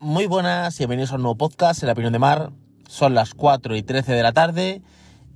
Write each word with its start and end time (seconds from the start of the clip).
Muy 0.00 0.26
buenas 0.26 0.76
y 0.76 0.78
bienvenidos 0.78 1.10
a 1.10 1.16
un 1.16 1.22
nuevo 1.22 1.36
podcast, 1.36 1.82
La 1.82 1.90
Opinión 1.90 2.12
de 2.12 2.20
Mar. 2.20 2.52
Son 2.88 3.14
las 3.14 3.34
4 3.34 3.74
y 3.74 3.82
13 3.82 4.12
de 4.12 4.22
la 4.22 4.32
tarde 4.32 4.80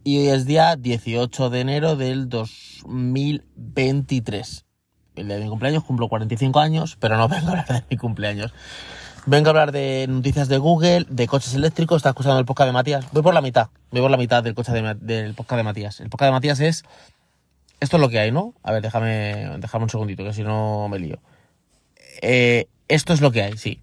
y 0.04 0.18
hoy 0.18 0.28
es 0.28 0.46
día 0.46 0.76
18 0.76 1.50
de 1.50 1.60
enero 1.60 1.96
del 1.96 2.28
2023. 2.28 4.64
El 5.16 5.26
día 5.26 5.36
de 5.36 5.42
mi 5.42 5.50
cumpleaños, 5.50 5.82
cumplo 5.82 6.08
45 6.08 6.60
años, 6.60 6.96
pero 7.00 7.16
no 7.16 7.26
vengo 7.28 7.48
a 7.48 7.50
hablar 7.50 7.66
de 7.66 7.82
mi 7.90 7.96
cumpleaños. 7.96 8.54
Vengo 9.26 9.48
a 9.48 9.50
hablar 9.50 9.72
de 9.72 10.06
noticias 10.08 10.46
de 10.46 10.58
Google, 10.58 11.06
de 11.10 11.26
coches 11.26 11.54
eléctricos. 11.54 11.96
Está 11.96 12.10
escuchando 12.10 12.38
el 12.38 12.44
podcast 12.44 12.68
de 12.68 12.72
Matías. 12.72 13.04
Voy 13.10 13.22
por 13.22 13.34
la 13.34 13.40
mitad, 13.40 13.70
voy 13.90 14.00
por 14.00 14.12
la 14.12 14.16
mitad 14.16 14.44
del, 14.44 14.54
coche 14.54 14.70
de, 14.70 14.94
del 14.94 15.34
podcast 15.34 15.56
de 15.56 15.64
Matías. 15.64 15.98
El 15.98 16.08
podcast 16.08 16.28
de 16.28 16.32
Matías 16.32 16.60
es... 16.60 16.84
Esto 17.80 17.96
es 17.96 18.00
lo 18.00 18.08
que 18.08 18.20
hay, 18.20 18.30
¿no? 18.30 18.54
A 18.62 18.70
ver, 18.70 18.80
déjame, 18.80 19.58
déjame 19.58 19.82
un 19.82 19.90
segundito, 19.90 20.22
que 20.22 20.32
si 20.32 20.44
no 20.44 20.88
me 20.88 21.00
lío. 21.00 21.18
Eh, 22.20 22.68
esto 22.86 23.12
es 23.12 23.20
lo 23.20 23.32
que 23.32 23.42
hay, 23.42 23.58
sí. 23.58 23.82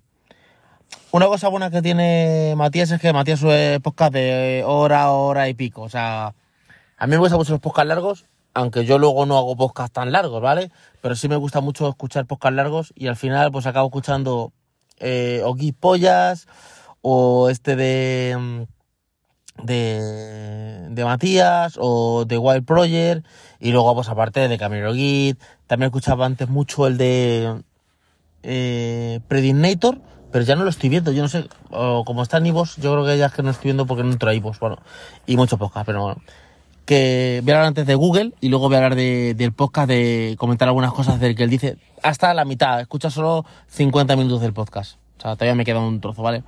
Una 1.12 1.26
cosa 1.26 1.48
buena 1.48 1.72
que 1.72 1.82
tiene 1.82 2.54
Matías 2.56 2.92
es 2.92 3.02
que 3.02 3.14
Matías 3.14 3.40
sube 3.40 3.80
podcast 3.80 4.14
de 4.14 4.64
hora, 4.66 5.12
hora 5.12 5.50
y 5.50 5.56
pico. 5.56 5.82
O 5.82 5.90
sea, 5.90 6.36
a 6.98 7.08
mí 7.08 7.12
me 7.12 7.18
gustan 7.18 7.40
mucho 7.40 7.54
los 7.54 7.62
podcasts 7.62 7.88
largos, 7.88 8.26
aunque 8.54 8.86
yo 8.86 9.00
luego 9.00 9.26
no 9.26 9.38
hago 9.38 9.56
podcasts 9.56 9.94
tan 9.94 10.12
largos, 10.12 10.42
¿vale? 10.42 10.72
Pero 11.02 11.16
sí 11.16 11.28
me 11.28 11.36
gusta 11.36 11.62
mucho 11.62 11.90
escuchar 11.90 12.26
podcasts 12.26 12.56
largos 12.56 12.94
y 12.96 13.08
al 13.08 13.16
final 13.16 13.52
pues 13.52 13.66
acabo 13.66 13.88
escuchando 13.88 14.54
eh, 15.00 15.42
o 15.46 15.56
Pollas 15.80 16.48
o 17.02 17.50
este 17.50 17.76
de, 17.76 18.68
de, 19.64 20.88
de 20.90 21.06
Matías 21.06 21.76
o 21.80 22.26
de 22.26 22.38
Wild 22.38 22.66
Project 22.66 23.26
y 23.60 23.72
luego 23.72 23.96
pues 23.96 24.10
aparte 24.10 24.48
de 24.48 24.58
Camilo 24.58 24.94
Git. 24.94 25.40
También 25.68 25.88
escuchaba 25.88 26.26
antes 26.26 26.50
mucho 26.50 26.86
el 26.86 26.98
de 26.98 27.64
eh, 28.44 29.22
pero 30.32 30.46
ya 30.46 30.56
no 30.56 30.64
lo 30.64 30.70
estoy 30.70 30.90
viendo, 30.90 31.12
yo 31.12 31.22
no 31.22 31.30
sé, 31.30 31.48
o 31.72 32.04
como 32.06 32.24
está 32.24 32.38
en 32.38 32.48
Ivos, 32.48 32.76
yo 32.78 32.92
creo 32.94 33.06
que 33.06 33.18
ya 33.18 33.28
es 33.28 33.34
que 33.34 33.44
no 33.44 33.50
estoy 33.50 33.66
viendo 33.66 33.86
porque 33.86 34.04
no 34.04 34.12
entro 34.12 34.30
a 34.30 34.34
Ivos, 34.34 34.60
bueno, 34.60 34.78
y 35.26 35.38
muchos 35.38 35.58
podcasts, 35.58 35.86
pero 35.86 36.04
bueno. 36.04 36.22
Que 36.86 37.42
voy 37.44 37.52
a 37.52 37.56
hablar 37.58 37.68
antes 37.68 37.86
de 37.86 37.94
Google 37.94 38.34
y 38.42 38.50
luego 38.50 38.68
voy 38.68 38.76
a 38.76 38.78
hablar 38.78 38.96
de, 38.96 39.36
del 39.36 39.54
podcast, 39.54 39.88
de 39.88 40.36
comentar 40.40 40.68
algunas 40.68 40.92
cosas 40.92 41.20
del 41.20 41.36
que 41.36 41.44
él 41.44 41.50
dice, 41.50 41.78
hasta 42.02 42.34
la 42.34 42.46
mitad, 42.46 42.80
escucha 42.82 43.10
solo 43.10 43.46
50 43.68 44.16
minutos 44.16 44.42
del 44.42 44.54
podcast, 44.54 44.98
o 45.18 45.22
sea, 45.22 45.36
todavía 45.36 45.56
me 45.56 45.66
queda 45.66 45.80
un 45.80 46.02
trozo, 46.02 46.22
¿vale? 46.24 46.44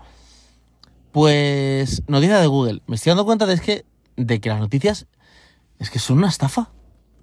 Pues, 1.12 2.04
noticia 2.08 2.40
de 2.40 2.48
Google, 2.48 2.82
me 2.88 2.96
estoy 2.96 3.12
dando 3.12 3.26
cuenta 3.26 3.46
de, 3.46 3.54
es 3.54 3.62
que, 3.62 3.86
de 4.16 4.40
que 4.40 4.50
las 4.50 4.60
noticias, 4.60 5.08
es 5.80 5.90
que 5.90 6.00
son 6.00 6.20
una 6.20 6.30
estafa, 6.30 6.70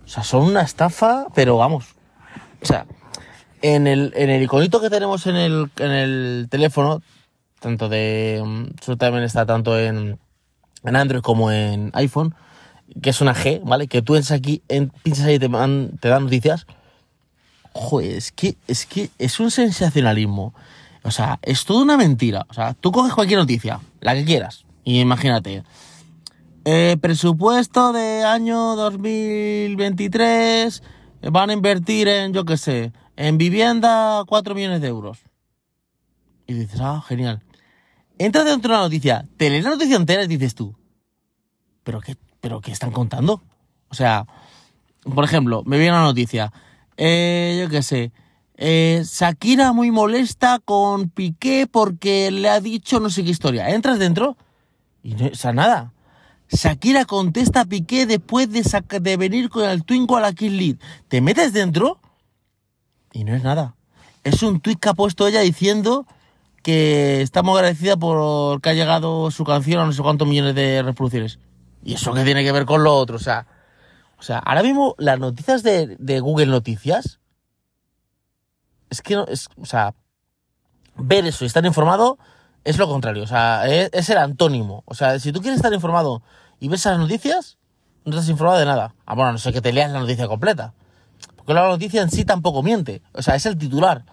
o 0.04 0.08
sea, 0.08 0.22
son 0.22 0.44
una 0.44 0.62
estafa, 0.62 1.26
pero 1.34 1.56
vamos, 1.56 1.94
o 2.62 2.66
sea, 2.66 2.86
en 3.62 3.86
el, 3.86 4.12
en 4.16 4.30
el 4.30 4.42
iconito 4.42 4.80
que 4.80 4.90
tenemos 4.90 5.26
en 5.26 5.36
el, 5.36 5.70
en 5.78 5.90
el 5.90 6.48
teléfono, 6.50 7.02
tanto 7.60 7.88
de. 7.88 8.42
Mm, 8.44 8.64
Eso 8.80 8.96
también 8.96 9.24
está 9.24 9.46
tanto 9.46 9.78
en, 9.78 10.18
en 10.84 10.96
Android 10.96 11.22
como 11.22 11.50
en 11.50 11.90
iPhone, 11.94 12.34
que 13.02 13.10
es 13.10 13.20
una 13.20 13.34
G, 13.34 13.60
¿vale? 13.64 13.88
Que 13.88 14.02
tú 14.02 14.16
entras 14.16 14.32
aquí, 14.32 14.62
en, 14.68 14.90
pinchas 15.02 15.26
ahí 15.26 15.34
y 15.34 15.38
te, 15.38 15.48
te 15.48 16.08
dan 16.08 16.24
noticias. 16.24 16.66
Joder, 17.72 18.16
es 18.16 18.32
que, 18.32 18.56
es 18.66 18.86
que 18.86 19.10
es 19.18 19.40
un 19.40 19.50
sensacionalismo. 19.50 20.54
O 21.04 21.10
sea, 21.10 21.38
es 21.42 21.64
toda 21.64 21.82
una 21.82 21.96
mentira. 21.96 22.46
O 22.48 22.54
sea, 22.54 22.74
tú 22.74 22.92
coges 22.92 23.14
cualquier 23.14 23.38
noticia, 23.38 23.80
la 24.00 24.14
que 24.14 24.24
quieras, 24.24 24.64
y 24.84 25.00
imagínate. 25.00 25.62
Eh, 26.64 26.96
presupuesto 27.00 27.92
de 27.92 28.24
año 28.24 28.76
2023 28.76 30.82
van 31.22 31.50
a 31.50 31.52
invertir 31.52 32.08
en, 32.08 32.32
yo 32.32 32.44
qué 32.44 32.56
sé, 32.56 32.92
en 33.18 33.36
vivienda 33.36 34.22
4 34.26 34.54
millones 34.54 34.80
de 34.80 34.86
euros. 34.86 35.18
Y 36.46 36.54
dices, 36.54 36.80
ah, 36.80 37.02
genial. 37.04 37.42
Entras 38.16 38.44
dentro 38.44 38.70
de 38.70 38.78
la 38.78 38.84
noticia, 38.84 39.28
te 39.36 39.50
lees 39.50 39.64
la 39.64 39.70
noticia 39.70 39.96
entera 39.96 40.22
y 40.22 40.28
dices 40.28 40.54
tú, 40.54 40.76
¿pero 41.82 42.00
qué, 42.00 42.16
pero 42.40 42.60
qué 42.60 42.70
están 42.70 42.92
contando? 42.92 43.42
O 43.88 43.94
sea, 43.94 44.24
por 45.02 45.24
ejemplo, 45.24 45.62
me 45.66 45.78
viene 45.78 45.92
una 45.92 46.04
noticia, 46.04 46.52
eh, 46.96 47.58
yo 47.60 47.68
qué 47.68 47.82
sé, 47.82 48.12
eh, 48.56 49.02
Shakira 49.04 49.72
muy 49.72 49.90
molesta 49.90 50.60
con 50.64 51.10
Piqué 51.10 51.66
porque 51.70 52.30
le 52.30 52.48
ha 52.48 52.60
dicho 52.60 53.00
no 53.00 53.10
sé 53.10 53.24
qué 53.24 53.30
historia. 53.30 53.70
Entras 53.70 53.98
dentro 53.98 54.36
y 55.02 55.14
no, 55.14 55.26
o 55.26 55.34
sea, 55.34 55.52
nada. 55.52 55.92
Shakira 56.50 57.04
contesta 57.04 57.62
a 57.62 57.64
Piqué 57.64 58.06
después 58.06 58.50
de, 58.50 58.62
de 59.00 59.16
venir 59.16 59.48
con 59.48 59.68
el 59.68 59.84
Twingo 59.84 60.16
a 60.16 60.20
la 60.20 60.32
Kill 60.32 60.56
Lead. 60.56 60.76
Te 61.08 61.20
metes 61.20 61.52
dentro 61.52 62.00
y 63.12 63.24
no 63.24 63.34
es 63.34 63.42
nada. 63.42 63.74
Es 64.24 64.42
un 64.42 64.60
tweet 64.60 64.76
que 64.76 64.88
ha 64.88 64.94
puesto 64.94 65.26
ella 65.26 65.40
diciendo 65.40 66.06
que 66.62 67.22
está 67.22 67.42
muy 67.42 67.56
agradecida 67.56 67.96
por 67.96 68.60
que 68.60 68.70
ha 68.70 68.74
llegado 68.74 69.30
su 69.30 69.44
canción 69.44 69.80
a 69.80 69.86
no 69.86 69.92
sé 69.92 70.02
cuántos 70.02 70.28
millones 70.28 70.54
de 70.54 70.82
reproducciones. 70.82 71.38
¿Y 71.84 71.94
eso 71.94 72.12
qué 72.12 72.24
tiene 72.24 72.44
que 72.44 72.52
ver 72.52 72.66
con 72.66 72.82
lo 72.82 72.94
otro? 72.94 73.16
O 73.16 73.20
sea, 73.20 73.46
o 74.18 74.22
sea 74.22 74.38
ahora 74.38 74.62
mismo 74.62 74.94
las 74.98 75.18
noticias 75.18 75.62
de, 75.62 75.96
de 75.98 76.20
Google 76.20 76.46
Noticias 76.46 77.20
es 78.90 79.02
que 79.02 79.14
no, 79.14 79.24
es, 79.26 79.48
o 79.60 79.66
sea, 79.66 79.94
ver 80.96 81.26
eso 81.26 81.44
y 81.44 81.46
estar 81.46 81.64
informado 81.64 82.18
es 82.64 82.76
lo 82.76 82.88
contrario, 82.88 83.22
o 83.22 83.26
sea, 83.26 83.66
es, 83.66 84.10
el 84.10 84.18
antónimo. 84.18 84.82
O 84.84 84.94
sea, 84.94 85.18
si 85.18 85.32
tú 85.32 85.40
quieres 85.40 85.58
estar 85.58 85.72
informado 85.72 86.22
y 86.60 86.68
ves 86.68 86.80
esas 86.80 86.98
noticias, 86.98 87.56
no 88.04 88.10
estás 88.10 88.28
informado 88.28 88.58
de 88.58 88.66
nada. 88.66 88.94
Ah, 89.06 89.14
bueno, 89.14 89.32
no 89.32 89.38
sé 89.38 89.52
que 89.52 89.62
te 89.62 89.72
leas 89.72 89.90
la 89.90 90.00
noticia 90.00 90.26
completa. 90.26 90.74
Porque 91.48 91.62
la 91.62 91.68
noticia 91.68 92.02
en 92.02 92.10
sí 92.10 92.26
tampoco 92.26 92.62
miente. 92.62 93.00
O 93.14 93.22
sea, 93.22 93.34
es 93.34 93.46
el 93.46 93.56
titular. 93.56 94.04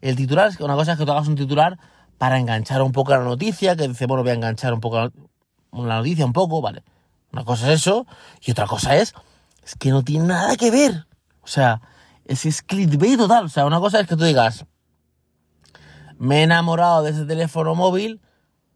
El 0.00 0.16
titular 0.16 0.48
es 0.48 0.56
que 0.56 0.64
una 0.64 0.76
cosa 0.76 0.92
es 0.92 0.98
que 0.98 1.04
tú 1.04 1.12
hagas 1.12 1.28
un 1.28 1.36
titular 1.36 1.78
para 2.16 2.38
enganchar 2.38 2.80
un 2.80 2.90
poco 2.90 3.10
la 3.10 3.18
noticia, 3.18 3.76
que 3.76 3.86
dice, 3.86 4.06
bueno, 4.06 4.22
voy 4.22 4.30
a 4.30 4.34
enganchar 4.34 4.72
un 4.72 4.80
poco 4.80 4.96
la, 4.96 5.96
noticia, 5.98 6.24
un 6.24 6.32
poco, 6.32 6.62
vale. 6.62 6.82
Una 7.34 7.44
cosa 7.44 7.70
es 7.70 7.80
eso, 7.80 8.06
y 8.40 8.52
otra 8.52 8.66
cosa 8.66 8.96
es, 8.96 9.12
es 9.62 9.74
que 9.74 9.90
no 9.90 10.04
tiene 10.04 10.24
nada 10.24 10.56
que 10.56 10.70
ver. 10.70 11.06
O 11.42 11.48
sea, 11.48 11.82
es, 12.24 12.46
es 12.46 12.62
clickbait 12.62 13.18
total. 13.18 13.44
O 13.44 13.48
sea, 13.50 13.66
una 13.66 13.78
cosa 13.78 14.00
es 14.00 14.06
que 14.06 14.16
tú 14.16 14.24
digas, 14.24 14.64
me 16.16 16.38
he 16.38 16.42
enamorado 16.44 17.02
de 17.02 17.10
ese 17.10 17.26
teléfono 17.26 17.74
móvil, 17.74 18.22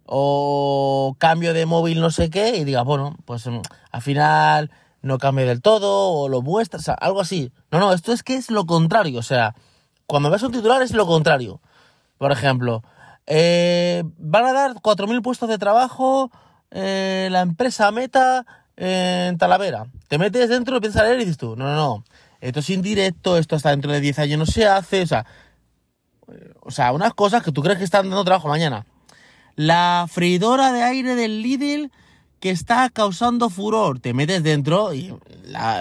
o 0.04 1.16
cambio 1.19 1.54
de 1.54 1.65
móvil 1.65 2.03
no 2.03 2.10
sé 2.10 2.28
qué, 2.28 2.59
y 2.59 2.65
digas, 2.65 2.84
bueno, 2.84 3.16
pues 3.25 3.47
al 3.47 4.03
final 4.03 4.71
no 5.08 5.19
cambie 5.19 5.44
del 5.44 5.60
todo 5.60 6.12
o 6.12 6.28
lo 6.28 6.42
muestras, 6.42 6.82
o 6.82 6.84
sea, 6.84 6.94
algo 6.94 7.20
así. 7.20 7.52
No, 7.72 7.80
no, 7.80 7.92
esto 7.92 8.12
es 8.12 8.22
que 8.22 8.36
es 8.36 8.50
lo 8.50 8.66
contrario, 8.66 9.19
o 9.19 9.22
sea, 9.22 9.54
cuando 10.06 10.30
ves 10.30 10.42
un 10.42 10.52
titular 10.52 10.82
es 10.82 10.92
lo 10.92 11.06
contrario. 11.06 11.60
Por 12.19 12.32
ejemplo, 12.32 12.82
eh, 13.26 14.04
van 14.18 14.44
a 14.47 14.52
dar 14.52 14.74
4.000 14.74 15.22
puestos 15.22 15.48
de 15.48 15.58
trabajo 15.58 16.30
eh, 16.70 17.28
la 17.30 17.41
empresa 17.41 17.91
Meta 17.91 18.47
en 18.76 19.38
Talavera. 19.38 19.86
Te 20.08 20.18
metes 20.18 20.48
dentro 20.48 20.76
y 20.76 20.80
piensas 20.80 21.02
leer 21.02 21.16
y 21.16 21.24
dices 21.24 21.38
tú, 21.38 21.56
no, 21.56 21.64
no, 21.64 21.74
no, 21.74 22.04
esto 22.41 22.60
es 22.60 22.70
indirecto, 22.70 23.36
esto 23.36 23.56
hasta 23.56 23.70
dentro 23.70 23.91
de 23.91 24.00
10 24.00 24.18
años 24.20 24.38
no 24.38 24.47
se 24.47 24.66
hace, 24.66 25.02
o 25.02 25.06
sea, 25.06 25.26
o 26.60 26.70
sea, 26.70 26.92
unas 26.92 27.14
cosas 27.14 27.42
que 27.42 27.52
tú 27.52 27.62
crees 27.62 27.78
que 27.78 27.84
están 27.84 28.08
dando 28.08 28.24
trabajo 28.24 28.48
mañana. 28.48 28.86
La 29.56 30.06
freidora 30.08 30.72
de 30.72 30.82
aire 30.82 31.14
del 31.14 31.42
Lidl 31.42 31.91
que 32.41 32.50
está 32.50 32.88
causando 32.91 33.50
furor. 33.50 34.00
Te 34.00 34.15
metes 34.15 34.43
dentro 34.43 34.94
y 34.94 35.15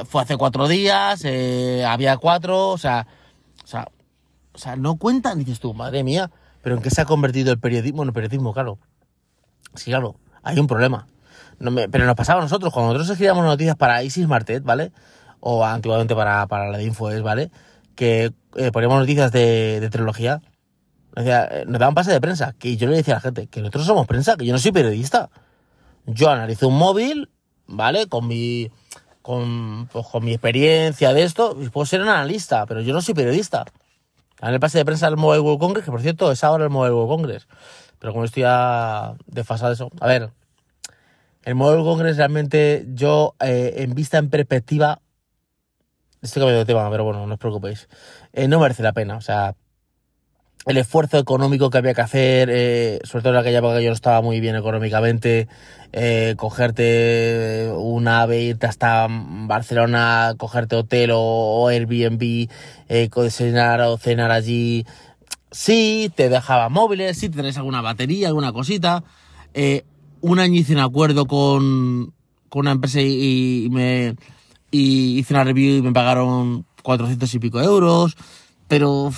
fue 0.07 0.21
hace 0.21 0.37
cuatro 0.37 0.67
días, 0.67 1.21
eh, 1.25 1.85
había 1.85 2.17
cuatro, 2.17 2.69
o 2.69 2.77
sea, 2.77 3.07
o 4.53 4.59
sea, 4.59 4.75
no 4.75 4.95
cuentan, 4.95 5.37
dices 5.39 5.59
tú, 5.59 5.75
madre 5.75 6.03
mía, 6.03 6.31
pero 6.63 6.75
¿en 6.75 6.81
qué 6.81 6.89
se 6.89 7.01
ha 7.01 7.05
convertido 7.05 7.51
el 7.51 7.59
periodismo? 7.59 7.97
Bueno, 7.97 8.11
periodismo, 8.13 8.53
claro. 8.53 8.79
Sí, 9.75 9.91
claro, 9.91 10.15
hay 10.41 10.57
un 10.57 10.65
problema. 10.65 11.07
No 11.59 11.69
me, 11.69 11.87
pero 11.89 12.05
nos 12.05 12.15
pasaba 12.15 12.39
a 12.39 12.43
nosotros, 12.43 12.73
cuando 12.73 12.93
nosotros 12.93 13.11
escribíamos 13.11 13.45
noticias 13.45 13.75
para 13.75 14.01
Isis 14.01 14.27
Martet, 14.27 14.63
¿vale? 14.63 14.91
O 15.39 15.63
antiguamente 15.63 16.15
para, 16.15 16.47
para 16.47 16.71
la 16.71 16.77
de 16.79 16.85
Infoes, 16.85 17.21
¿vale? 17.21 17.51
Que 17.95 18.33
eh, 18.55 18.71
poníamos 18.71 18.99
noticias 18.99 19.31
de, 19.31 19.79
de 19.79 19.89
trilogía. 19.89 20.41
Eh, 21.15 21.65
nos 21.67 21.79
daban 21.79 21.93
pase 21.95 22.11
de 22.11 22.21
prensa. 22.21 22.55
Que 22.57 22.77
yo 22.77 22.87
le 22.87 22.97
decía 22.97 23.15
a 23.15 23.17
la 23.17 23.21
gente 23.21 23.47
que 23.47 23.59
nosotros 23.59 23.85
somos 23.85 24.07
prensa, 24.07 24.35
que 24.37 24.45
yo 24.45 24.53
no 24.53 24.59
soy 24.59 24.71
periodista 24.71 25.29
yo 26.07 26.29
analizo 26.29 26.69
un 26.69 26.77
móvil, 26.77 27.29
¿vale? 27.67 28.07
Con 28.07 28.27
mi, 28.27 28.71
con, 29.21 29.87
pues, 29.91 30.07
con 30.07 30.23
mi 30.25 30.31
experiencia 30.31 31.13
de 31.13 31.23
esto, 31.23 31.55
puedo 31.71 31.85
ser 31.85 32.01
un 32.01 32.09
analista, 32.09 32.65
pero 32.65 32.81
yo 32.81 32.93
no 32.93 33.01
soy 33.01 33.13
periodista. 33.13 33.65
En 34.41 34.53
el 34.53 34.59
pase 34.59 34.77
de 34.77 34.85
prensa 34.85 35.07
del 35.07 35.17
Mobile 35.17 35.41
World 35.41 35.59
Congress, 35.59 35.85
que 35.85 35.91
por 35.91 36.01
cierto 36.01 36.31
es 36.31 36.43
ahora 36.43 36.63
el 36.63 36.69
Mobile 36.69 36.93
World 36.93 37.09
Congress, 37.09 37.47
pero 37.99 38.13
como 38.13 38.25
estoy 38.25 38.43
ya 38.43 39.15
desfasado 39.25 39.69
de 39.69 39.73
eso. 39.75 39.91
A 39.99 40.07
ver, 40.07 40.29
el 41.43 41.55
Mobile 41.55 41.81
World 41.81 41.89
Congress 41.89 42.17
realmente 42.17 42.85
yo, 42.93 43.35
eh, 43.39 43.75
en 43.77 43.95
vista 43.95 44.17
en 44.17 44.29
perspectiva, 44.29 45.01
estoy 46.21 46.41
cambiando 46.41 46.59
de 46.59 46.65
tema, 46.65 46.89
pero 46.89 47.03
bueno, 47.03 47.25
no 47.25 47.33
os 47.33 47.39
preocupéis, 47.39 47.89
eh, 48.33 48.47
no 48.47 48.59
merece 48.59 48.83
la 48.83 48.93
pena, 48.93 49.17
o 49.17 49.21
sea, 49.21 49.55
el 50.67 50.77
esfuerzo 50.77 51.17
económico 51.17 51.69
que 51.69 51.77
había 51.77 51.93
que 51.93 52.01
hacer, 52.01 52.49
eh, 52.51 52.99
sobre 53.03 53.23
todo 53.23 53.33
en 53.33 53.39
aquella 53.39 53.59
época 53.59 53.77
que 53.77 53.83
yo 53.83 53.89
no 53.89 53.95
estaba 53.95 54.21
muy 54.21 54.39
bien 54.41 54.55
económicamente, 54.55 55.47
eh, 55.93 56.35
cogerte 56.37 57.71
un 57.73 58.07
ave, 58.07 58.41
irte 58.43 58.67
hasta 58.67 59.07
Barcelona, 59.09 60.33
cogerte 60.37 60.75
hotel 60.75 61.11
o, 61.11 61.19
o 61.19 61.67
Airbnb, 61.69 62.49
eh, 62.89 63.09
cenar 63.29 63.81
o 63.81 63.97
cenar 63.97 64.31
allí, 64.31 64.85
sí, 65.51 66.11
te 66.15 66.29
dejaba 66.29 66.69
móviles, 66.69 67.17
sí, 67.17 67.29
tenés 67.29 67.57
alguna 67.57 67.81
batería, 67.81 68.27
alguna 68.27 68.51
cosita. 68.51 69.03
Eh, 69.53 69.85
un 70.21 70.39
año 70.39 70.59
hice 70.59 70.73
un 70.73 70.79
acuerdo 70.79 71.25
con, 71.25 72.13
con 72.49 72.61
una 72.61 72.71
empresa 72.71 73.01
y, 73.01 73.65
y 73.65 73.69
me 73.69 74.15
y 74.69 75.19
hice 75.19 75.33
una 75.33 75.43
review 75.45 75.77
y 75.77 75.81
me 75.81 75.93
pagaron 75.93 76.65
400 76.83 77.33
y 77.33 77.39
pico 77.39 77.61
euros. 77.61 78.17
Pero 78.67 79.11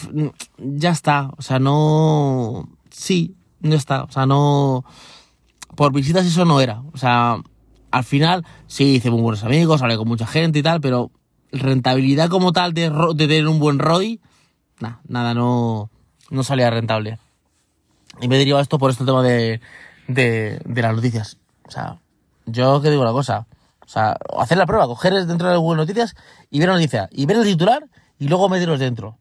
ya 0.58 0.92
está, 0.92 1.32
o 1.38 1.42
sea, 1.42 1.60
no... 1.60 2.70
Sí, 2.92 3.36
no 3.62 3.76
está, 3.76 4.04
o 4.04 4.12
sea, 4.12 4.26
no... 4.26 4.86
Por 5.76 5.94
visitas 5.94 6.26
eso 6.26 6.46
no 6.46 6.60
era, 6.60 6.82
o 6.94 6.98
sea, 6.98 7.38
al 7.92 8.04
final 8.04 8.46
sí 8.68 8.96
hice 8.96 9.12
muy 9.12 9.22
buenos 9.22 9.44
amigos, 9.44 9.82
hablé 9.82 9.98
con 9.98 10.08
mucha 10.08 10.28
gente 10.28 10.60
y 10.60 10.64
tal, 10.64 10.82
pero 10.82 11.12
rentabilidad 11.52 12.30
como 12.30 12.52
tal 12.52 12.74
de, 12.74 12.90
de 12.90 13.28
tener 13.28 13.48
un 13.48 13.60
buen 13.60 13.80
ROI, 13.80 14.20
nada, 14.80 15.00
nada, 15.08 15.34
no, 15.34 15.90
no 16.30 16.44
salía 16.44 16.70
rentable. 16.70 17.18
Y 18.22 18.28
me 18.28 18.38
deriva 18.38 18.60
esto 18.60 18.78
por 18.78 18.92
este 18.92 19.06
tema 19.06 19.24
de, 19.24 19.62
de, 20.08 20.62
de 20.66 20.82
las 20.82 20.96
noticias. 20.96 21.38
O 21.66 21.72
sea, 21.72 22.00
yo 22.46 22.82
que 22.82 22.90
digo 22.90 23.02
una 23.02 23.12
cosa. 23.12 23.48
O 23.86 23.88
sea, 23.88 24.18
hacer 24.38 24.58
la 24.58 24.66
prueba, 24.66 24.86
coger 24.86 25.14
dentro 25.26 25.50
de 25.50 25.58
Google 25.58 25.78
Noticias 25.78 26.16
y 26.50 26.60
ver 26.60 26.70
la 26.70 26.76
noticia, 26.76 27.10
y 27.12 27.26
ver 27.26 27.38
el 27.38 27.44
titular 27.44 27.88
y 28.20 28.28
luego 28.28 28.50
meterlos 28.50 28.80
dentro. 28.80 29.18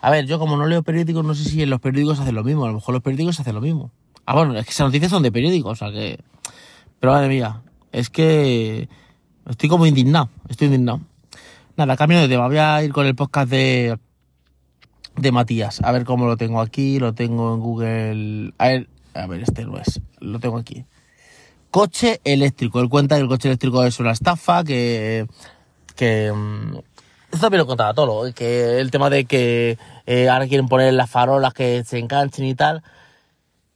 A 0.00 0.10
ver, 0.10 0.26
yo 0.26 0.38
como 0.38 0.56
no 0.56 0.66
leo 0.66 0.82
periódicos, 0.82 1.24
no 1.24 1.34
sé 1.34 1.44
si 1.44 1.62
en 1.62 1.70
los 1.70 1.80
periódicos 1.80 2.20
hacen 2.20 2.34
lo 2.34 2.44
mismo. 2.44 2.64
A 2.64 2.68
lo 2.68 2.74
mejor 2.74 2.94
los 2.94 3.02
periódicos 3.02 3.40
hacen 3.40 3.54
lo 3.54 3.60
mismo. 3.60 3.90
Ah, 4.26 4.34
bueno, 4.34 4.56
es 4.56 4.64
que 4.64 4.70
esas 4.70 4.86
noticias 4.86 5.10
son 5.10 5.22
de 5.22 5.32
periódicos, 5.32 5.72
o 5.72 5.74
sea 5.76 5.90
que... 5.90 6.20
Pero 7.00 7.12
madre 7.12 7.28
mía, 7.28 7.62
es 7.92 8.10
que... 8.10 8.88
Estoy 9.48 9.68
como 9.68 9.86
indignado, 9.86 10.28
estoy 10.48 10.66
indignado. 10.66 11.00
Nada, 11.76 11.96
cambio 11.96 12.20
de 12.20 12.28
tema. 12.28 12.46
Voy 12.46 12.58
a 12.58 12.82
ir 12.82 12.92
con 12.92 13.06
el 13.06 13.14
podcast 13.14 13.48
de... 13.50 13.98
De 15.16 15.32
Matías. 15.32 15.80
A 15.82 15.90
ver 15.92 16.04
cómo 16.04 16.26
lo 16.26 16.36
tengo 16.36 16.60
aquí. 16.60 16.98
Lo 16.98 17.14
tengo 17.14 17.54
en 17.54 17.60
Google... 17.60 18.52
A 18.58 18.68
ver, 18.68 18.88
a 19.14 19.26
ver, 19.26 19.42
este 19.42 19.64
no 19.64 19.78
es. 19.78 20.00
Lo 20.20 20.38
tengo 20.38 20.58
aquí. 20.58 20.84
Coche 21.70 22.20
eléctrico. 22.24 22.80
Él 22.80 22.88
cuenta 22.88 23.16
que 23.16 23.22
el 23.22 23.28
coche 23.28 23.48
eléctrico 23.48 23.82
es 23.84 23.98
una 23.98 24.12
estafa, 24.12 24.62
que... 24.62 25.26
que 25.96 26.32
mm, 26.32 26.78
también 27.40 27.60
lo 27.60 27.66
contaba 27.66 27.94
todo, 27.94 28.32
que 28.34 28.80
el 28.80 28.90
tema 28.90 29.10
de 29.10 29.24
que 29.24 29.78
eh, 30.06 30.28
ahora 30.28 30.46
quieren 30.46 30.68
poner 30.68 30.94
las 30.94 31.10
farolas 31.10 31.54
que 31.54 31.84
se 31.84 31.98
enganchen 31.98 32.44
y 32.46 32.54
tal. 32.54 32.82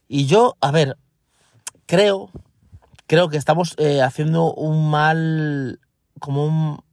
Y 0.07 0.25
yo, 0.25 0.55
a 0.61 0.71
ver, 0.71 0.97
creo, 1.85 2.29
creo 3.07 3.29
que 3.29 3.37
estamos 3.37 3.75
eh, 3.77 4.01
haciendo 4.01 4.53
un 4.53 4.89
mal, 4.89 5.79
como 6.19 6.45
un, 6.45 6.83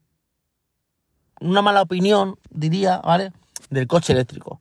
una 1.41 1.63
mala 1.63 1.83
opinión, 1.83 2.39
diría, 2.51 2.99
¿vale? 2.99 3.33
Del 3.71 3.87
coche 3.87 4.13
eléctrico. 4.13 4.61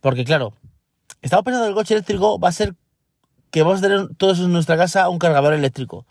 Porque 0.00 0.24
claro, 0.24 0.52
estamos 1.22 1.44
pensando 1.44 1.66
que 1.66 1.70
el 1.70 1.74
coche 1.74 1.94
eléctrico 1.94 2.38
va 2.38 2.48
a 2.48 2.52
ser 2.52 2.74
que 3.50 3.62
vamos 3.62 3.78
a 3.78 3.82
tener 3.82 4.08
todos 4.16 4.40
en 4.40 4.52
nuestra 4.52 4.76
casa 4.76 5.08
un 5.08 5.18
cargador 5.18 5.54
eléctrico. 5.54 6.06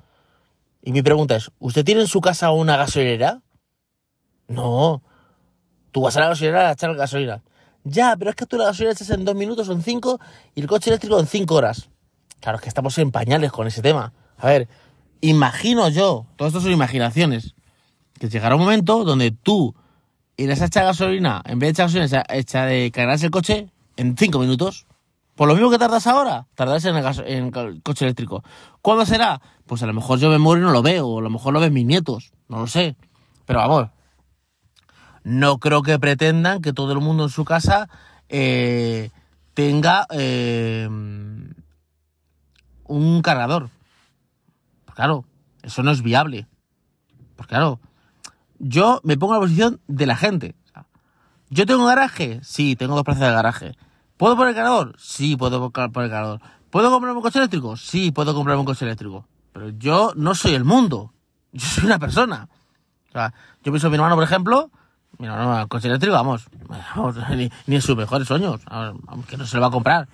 Y 0.81 0.91
mi 0.91 1.01
pregunta 1.01 1.35
es, 1.35 1.51
¿usted 1.59 1.85
tiene 1.85 2.01
en 2.01 2.07
su 2.07 2.21
casa 2.21 2.51
una 2.51 2.77
gasolinera? 2.77 3.41
No. 4.47 5.01
Tú 5.93 6.01
vas 6.01 6.17
a 6.17 6.19
la 6.19 6.27
gasolinera 6.27 6.67
a 6.67 6.73
echar 6.73 6.93
gasolina. 6.95 7.41
Ya, 7.85 8.15
pero 8.17 8.31
es 8.31 8.35
que 8.35 8.45
tú 8.45 8.57
la 8.57 8.65
gasolina 8.65 8.91
echas 8.91 9.09
en 9.11 9.23
dos 9.23 9.35
minutos 9.35 9.69
o 9.69 9.71
en 9.73 9.81
cinco 9.81 10.19
y 10.55 10.59
el 10.61 10.67
coche 10.67 10.89
eléctrico 10.89 11.17
en 11.19 11.27
cinco 11.27 11.55
horas. 11.55 11.89
Claro, 12.41 12.57
es 12.57 12.61
que 12.63 12.67
estamos 12.69 12.97
en 12.97 13.11
pañales 13.11 13.51
con 13.53 13.67
ese 13.67 13.81
tema. 13.81 14.11
A 14.37 14.47
ver, 14.47 14.67
imagino 15.21 15.87
yo, 15.89 16.25
todo 16.35 16.47
esto 16.49 16.59
son 16.59 16.71
imaginaciones, 16.71 17.55
que 18.19 18.27
llegará 18.27 18.55
un 18.55 18.61
momento 18.61 19.03
donde 19.05 19.31
tú 19.31 19.73
irás 20.35 20.61
a 20.61 20.65
echar 20.65 20.85
gasolina, 20.85 21.41
en 21.45 21.59
vez 21.59 21.67
de 21.67 21.71
echar 21.71 21.85
gasolina, 21.87 22.23
echa- 22.29 22.65
de 22.65 22.91
cargarse 22.91 23.25
el 23.27 23.31
coche 23.31 23.69
en 23.95 24.17
cinco 24.17 24.39
minutos. 24.39 24.85
Por 25.35 25.47
lo 25.47 25.55
mismo 25.55 25.71
que 25.71 25.77
tardas 25.79 26.05
ahora, 26.07 26.47
tardarás 26.55 26.85
en 26.85 26.95
en 26.97 27.51
el 27.55 27.81
coche 27.81 28.05
eléctrico. 28.05 28.43
¿Cuándo 28.81 29.05
será? 29.05 29.41
Pues 29.65 29.81
a 29.83 29.87
lo 29.87 29.93
mejor 29.93 30.19
yo 30.19 30.29
me 30.29 30.37
muero 30.37 30.61
y 30.61 30.65
no 30.65 30.71
lo 30.71 30.81
veo, 30.83 31.07
o 31.07 31.19
a 31.19 31.21
lo 31.21 31.29
mejor 31.29 31.53
lo 31.53 31.59
ven 31.59 31.73
mis 31.73 31.85
nietos, 31.85 32.31
no 32.49 32.59
lo 32.59 32.67
sé. 32.67 32.95
Pero 33.45 33.59
vamos, 33.59 33.89
no 35.23 35.57
creo 35.57 35.81
que 35.81 35.99
pretendan 35.99 36.61
que 36.61 36.73
todo 36.73 36.93
el 36.93 36.99
mundo 36.99 37.23
en 37.23 37.29
su 37.29 37.45
casa 37.45 37.89
eh, 38.29 39.11
tenga 39.53 40.05
eh, 40.09 40.87
un 42.85 43.21
cargador. 43.21 43.69
Pues 44.85 44.95
claro, 44.95 45.25
eso 45.61 45.83
no 45.83 45.91
es 45.91 46.01
viable. 46.01 46.47
Pues 47.35 47.47
claro, 47.47 47.79
yo 48.59 49.01
me 49.03 49.17
pongo 49.17 49.33
en 49.33 49.39
la 49.39 49.45
posición 49.45 49.81
de 49.87 50.05
la 50.05 50.15
gente. 50.15 50.55
¿Yo 51.49 51.65
tengo 51.65 51.81
un 51.81 51.87
garaje? 51.87 52.39
Sí, 52.43 52.75
tengo 52.75 52.95
dos 52.95 53.03
plazas 53.03 53.27
de 53.27 53.31
garaje. 53.31 53.77
¿Puedo 54.17 54.35
poner 54.35 54.55
cargador? 54.55 54.95
Sí, 54.97 55.35
puedo 55.35 55.71
poner 55.71 56.09
cargador. 56.09 56.41
¿Puedo 56.69 56.89
comprarme 56.89 57.17
un 57.17 57.21
coche 57.21 57.37
eléctrico? 57.37 57.77
Sí, 57.77 58.11
puedo 58.11 58.33
comprarme 58.33 58.61
un 58.61 58.65
coche 58.65 58.85
eléctrico. 58.85 59.27
Pero 59.51 59.69
yo 59.69 60.13
no 60.15 60.33
soy 60.33 60.55
el 60.55 60.63
mundo. 60.63 61.13
Yo 61.51 61.67
soy 61.67 61.85
una 61.85 61.99
persona. 61.99 62.49
O 63.09 63.11
sea, 63.11 63.31
yo 63.63 63.71
pienso 63.71 63.85
en 63.87 63.91
mi 63.91 63.95
hermano, 63.97 64.15
por 64.15 64.23
ejemplo, 64.23 64.71
mi 65.17 65.27
hermano, 65.27 65.61
el 65.61 65.67
coche 65.67 65.87
eléctrico, 65.87 66.15
vamos, 66.15 66.45
vamos 66.95 67.15
ni, 67.35 67.49
en 67.67 67.81
sus 67.81 67.95
mejores 67.95 68.27
sueños, 68.27 68.61
vamos, 68.65 69.25
que 69.27 69.37
no 69.37 69.45
se 69.45 69.55
lo 69.55 69.61
va 69.61 69.67
a 69.67 69.71
comprar. 69.71 70.07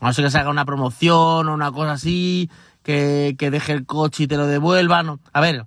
A 0.00 0.06
no 0.06 0.12
ser 0.12 0.24
que 0.24 0.30
se 0.30 0.38
haga 0.38 0.50
una 0.50 0.64
promoción 0.64 1.48
o 1.48 1.54
una 1.54 1.70
cosa 1.70 1.92
así, 1.92 2.50
que, 2.82 3.36
que 3.38 3.50
deje 3.50 3.72
el 3.72 3.86
coche 3.86 4.24
y 4.24 4.26
te 4.26 4.36
lo 4.36 4.46
devuelvan. 4.46 5.20
A 5.32 5.40
ver, 5.40 5.66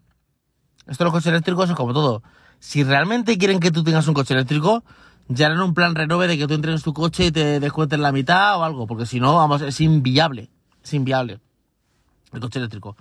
esto 0.88 1.04
de 1.04 1.06
los 1.06 1.14
coches 1.14 1.28
eléctricos 1.28 1.70
es 1.70 1.76
como 1.76 1.94
todo. 1.94 2.22
Si 2.60 2.84
realmente 2.84 3.38
quieren 3.38 3.60
que 3.60 3.72
tú 3.72 3.84
tengas 3.84 4.08
un 4.08 4.14
coche 4.14 4.34
eléctrico, 4.34 4.84
ya 5.28 5.48
harán 5.48 5.62
un 5.62 5.74
plan 5.74 5.96
renove 5.96 6.28
de 6.28 6.38
que 6.38 6.48
tú 6.48 6.54
entregues 6.54 6.84
tu 6.84 6.94
coche 6.94 7.28
y 7.28 7.32
te 7.32 7.60
descuenten 7.60 8.02
la 8.02 8.12
mitad 8.12 8.60
o 8.60 8.64
algo, 8.64 8.88
porque 8.88 9.06
si 9.06 9.20
no, 9.20 9.36
vamos, 9.36 9.62
es 9.62 9.80
inviable. 9.82 10.50
Es 10.84 10.94
inviable 10.94 11.40
el 12.36 12.40
coche 12.40 12.60
eléctrico. 12.60 12.96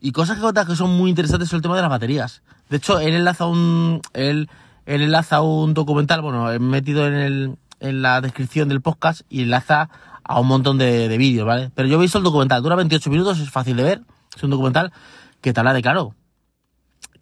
Y 0.00 0.12
cosas 0.12 0.38
que 0.38 0.66
que 0.66 0.76
son 0.76 0.96
muy 0.96 1.10
interesantes 1.10 1.48
son 1.48 1.58
el 1.58 1.62
tema 1.62 1.76
de 1.76 1.82
las 1.82 1.90
baterías. 1.90 2.42
De 2.68 2.78
hecho, 2.78 2.98
él 2.98 3.14
enlaza 3.14 3.46
un, 3.46 4.00
él, 4.14 4.48
él 4.90 5.02
enlaza 5.02 5.40
un 5.40 5.72
documental, 5.72 6.20
bueno, 6.20 6.50
he 6.50 6.58
metido 6.58 7.06
en, 7.06 7.14
el, 7.14 7.56
en 7.78 8.02
la 8.02 8.20
descripción 8.20 8.68
del 8.68 8.80
podcast 8.80 9.20
y 9.28 9.42
enlaza 9.42 9.88
a 10.24 10.40
un 10.40 10.48
montón 10.48 10.78
de, 10.78 11.08
de 11.08 11.16
vídeos, 11.16 11.46
¿vale? 11.46 11.70
Pero 11.76 11.88
yo 11.88 11.96
he 11.96 12.00
visto 12.00 12.18
el 12.18 12.24
documental, 12.24 12.60
dura 12.60 12.74
28 12.74 13.08
minutos, 13.08 13.38
es 13.38 13.50
fácil 13.50 13.76
de 13.76 13.84
ver. 13.84 14.02
Es 14.36 14.42
un 14.42 14.50
documental 14.50 14.92
que 15.40 15.52
te 15.52 15.60
habla 15.60 15.74
de, 15.74 15.82
claro, 15.82 16.16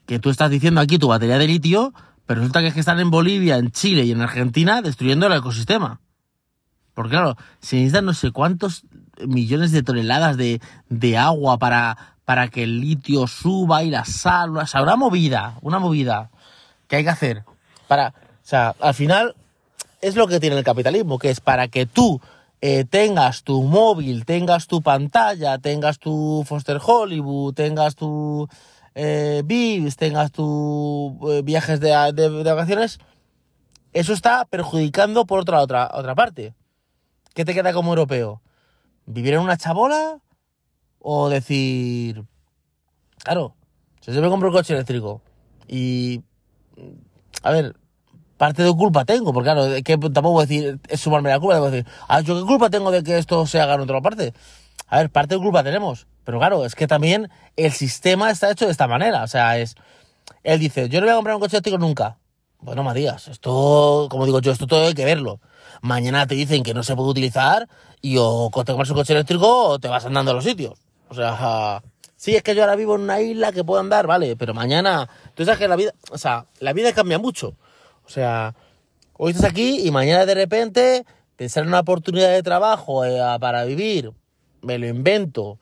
que 0.06 0.18
tú 0.18 0.30
estás 0.30 0.50
diciendo 0.50 0.80
aquí 0.80 0.96
tu 0.98 1.08
batería 1.08 1.36
de 1.36 1.46
litio, 1.46 1.92
pero 2.24 2.40
resulta 2.40 2.60
que 2.60 2.68
es 2.68 2.74
que 2.74 2.80
están 2.80 3.00
en 3.00 3.10
Bolivia, 3.10 3.58
en 3.58 3.70
Chile 3.70 4.04
y 4.04 4.12
en 4.12 4.22
Argentina 4.22 4.80
destruyendo 4.80 5.26
el 5.26 5.34
ecosistema. 5.34 6.00
Porque 6.94 7.10
claro, 7.10 7.36
se 7.60 7.76
necesitan 7.76 8.06
no 8.06 8.14
sé 8.14 8.30
cuántos 8.30 8.84
millones 9.26 9.72
de 9.72 9.82
toneladas 9.82 10.38
de, 10.38 10.62
de 10.88 11.18
agua 11.18 11.58
para, 11.58 12.16
para 12.24 12.48
que 12.48 12.62
el 12.62 12.80
litio 12.80 13.26
suba 13.26 13.82
y 13.82 13.90
la 13.90 14.06
sal, 14.06 14.56
o 14.56 14.66
sea, 14.66 14.82
una 14.82 14.96
movida, 14.96 15.58
una 15.60 15.78
movida 15.78 16.30
que 16.86 16.96
hay 16.96 17.04
que 17.04 17.10
hacer. 17.10 17.44
Para, 17.88 18.08
o 18.08 18.46
sea, 18.46 18.74
al 18.80 18.94
final 18.94 19.34
es 20.00 20.14
lo 20.14 20.26
que 20.28 20.38
tiene 20.40 20.56
el 20.56 20.64
capitalismo, 20.64 21.18
que 21.18 21.30
es 21.30 21.40
para 21.40 21.68
que 21.68 21.86
tú 21.86 22.20
eh, 22.60 22.84
tengas 22.84 23.42
tu 23.42 23.62
móvil, 23.62 24.24
tengas 24.24 24.66
tu 24.66 24.82
pantalla, 24.82 25.58
tengas 25.58 25.98
tu 25.98 26.44
Foster 26.46 26.78
Hollywood, 26.84 27.54
tengas 27.54 27.94
tu 27.96 28.48
eh, 28.94 29.42
tengas 29.96 30.32
tus 30.32 31.12
eh, 31.30 31.42
viajes 31.44 31.80
de, 31.80 31.90
de- 32.12 32.30
de 32.30 32.52
vacaciones, 32.52 32.98
eso 33.92 34.12
está 34.12 34.44
perjudicando 34.44 35.24
por 35.24 35.40
otra, 35.40 35.60
otra, 35.60 35.90
otra 35.94 36.14
parte. 36.14 36.54
¿Qué 37.34 37.44
te 37.44 37.54
queda 37.54 37.72
como 37.72 37.90
europeo? 37.90 38.42
¿Vivir 39.06 39.34
en 39.34 39.40
una 39.40 39.56
chabola? 39.56 40.18
O 40.98 41.28
decir, 41.28 42.24
claro, 43.22 43.54
si 44.00 44.12
yo 44.12 44.20
me 44.20 44.28
compro 44.28 44.48
un 44.48 44.54
coche 44.54 44.74
eléctrico 44.74 45.22
y, 45.68 46.22
a 47.42 47.50
ver, 47.50 47.76
parte 48.36 48.62
de 48.62 48.72
culpa 48.72 49.04
tengo, 49.04 49.32
porque 49.32 49.50
claro, 49.50 49.66
que 49.84 49.98
tampoco 49.98 50.30
voy 50.30 50.44
a 50.44 50.46
decir, 50.46 50.78
es 50.88 51.00
sumarme 51.00 51.30
la 51.30 51.40
culpa, 51.40 51.54
debo 51.54 51.70
decir, 51.70 51.86
ah, 52.08 52.20
yo 52.20 52.38
qué 52.38 52.46
culpa 52.46 52.70
tengo 52.70 52.90
de 52.90 53.02
que 53.02 53.18
esto 53.18 53.46
se 53.46 53.60
haga 53.60 53.74
en 53.74 53.80
otra 53.80 54.00
parte. 54.00 54.32
A 54.86 54.98
ver, 54.98 55.10
parte 55.10 55.34
de 55.34 55.40
culpa 55.40 55.62
tenemos, 55.62 56.06
pero 56.24 56.38
claro, 56.38 56.64
es 56.64 56.74
que 56.74 56.86
también 56.86 57.30
el 57.56 57.72
sistema 57.72 58.30
está 58.30 58.50
hecho 58.50 58.64
de 58.66 58.72
esta 58.72 58.86
manera, 58.86 59.22
o 59.22 59.26
sea, 59.26 59.58
es, 59.58 59.74
él 60.42 60.60
dice, 60.60 60.88
yo 60.88 61.00
no 61.00 61.06
voy 61.06 61.12
a 61.12 61.16
comprar 61.16 61.36
un 61.36 61.40
coche 61.40 61.56
eléctrico 61.56 61.78
nunca. 61.78 62.18
Bueno, 62.60 62.82
Matías, 62.82 63.28
esto, 63.28 64.08
como 64.10 64.26
digo 64.26 64.40
yo, 64.40 64.50
esto 64.50 64.66
todo 64.66 64.86
hay 64.86 64.94
que 64.94 65.04
verlo. 65.04 65.40
Mañana 65.80 66.26
te 66.26 66.34
dicen 66.34 66.64
que 66.64 66.74
no 66.74 66.82
se 66.82 66.96
puede 66.96 67.10
utilizar 67.10 67.68
y 68.00 68.16
o 68.18 68.50
te 68.50 68.72
compras 68.72 68.90
un 68.90 68.96
coche 68.96 69.12
eléctrico 69.12 69.68
o 69.68 69.78
te 69.78 69.86
vas 69.86 70.04
andando 70.06 70.32
a 70.32 70.34
los 70.34 70.44
sitios. 70.44 70.78
O 71.08 71.14
sea, 71.14 71.82
sí, 72.16 72.34
es 72.34 72.42
que 72.42 72.54
yo 72.56 72.62
ahora 72.62 72.74
vivo 72.74 72.96
en 72.96 73.02
una 73.02 73.20
isla 73.20 73.52
que 73.52 73.62
puedo 73.62 73.80
andar, 73.80 74.06
vale, 74.08 74.34
pero 74.36 74.54
mañana, 74.54 75.08
tú 75.38 75.44
sabes 75.44 75.60
que 75.60 75.68
la 75.68 75.76
vida, 75.76 75.94
o 76.10 76.18
sea, 76.18 76.46
la 76.58 76.72
vida 76.72 76.92
cambia 76.92 77.16
mucho. 77.20 77.54
O 78.04 78.08
sea, 78.08 78.56
hoy 79.12 79.30
estás 79.30 79.48
aquí 79.48 79.86
y 79.86 79.92
mañana 79.92 80.26
de 80.26 80.34
repente 80.34 81.06
pensar 81.36 81.62
en 81.62 81.68
una 81.68 81.78
oportunidad 81.78 82.32
de 82.32 82.42
trabajo 82.42 83.04
eh, 83.04 83.20
para 83.38 83.64
vivir, 83.64 84.10
me 84.62 84.78
lo 84.78 84.88
invento, 84.88 85.60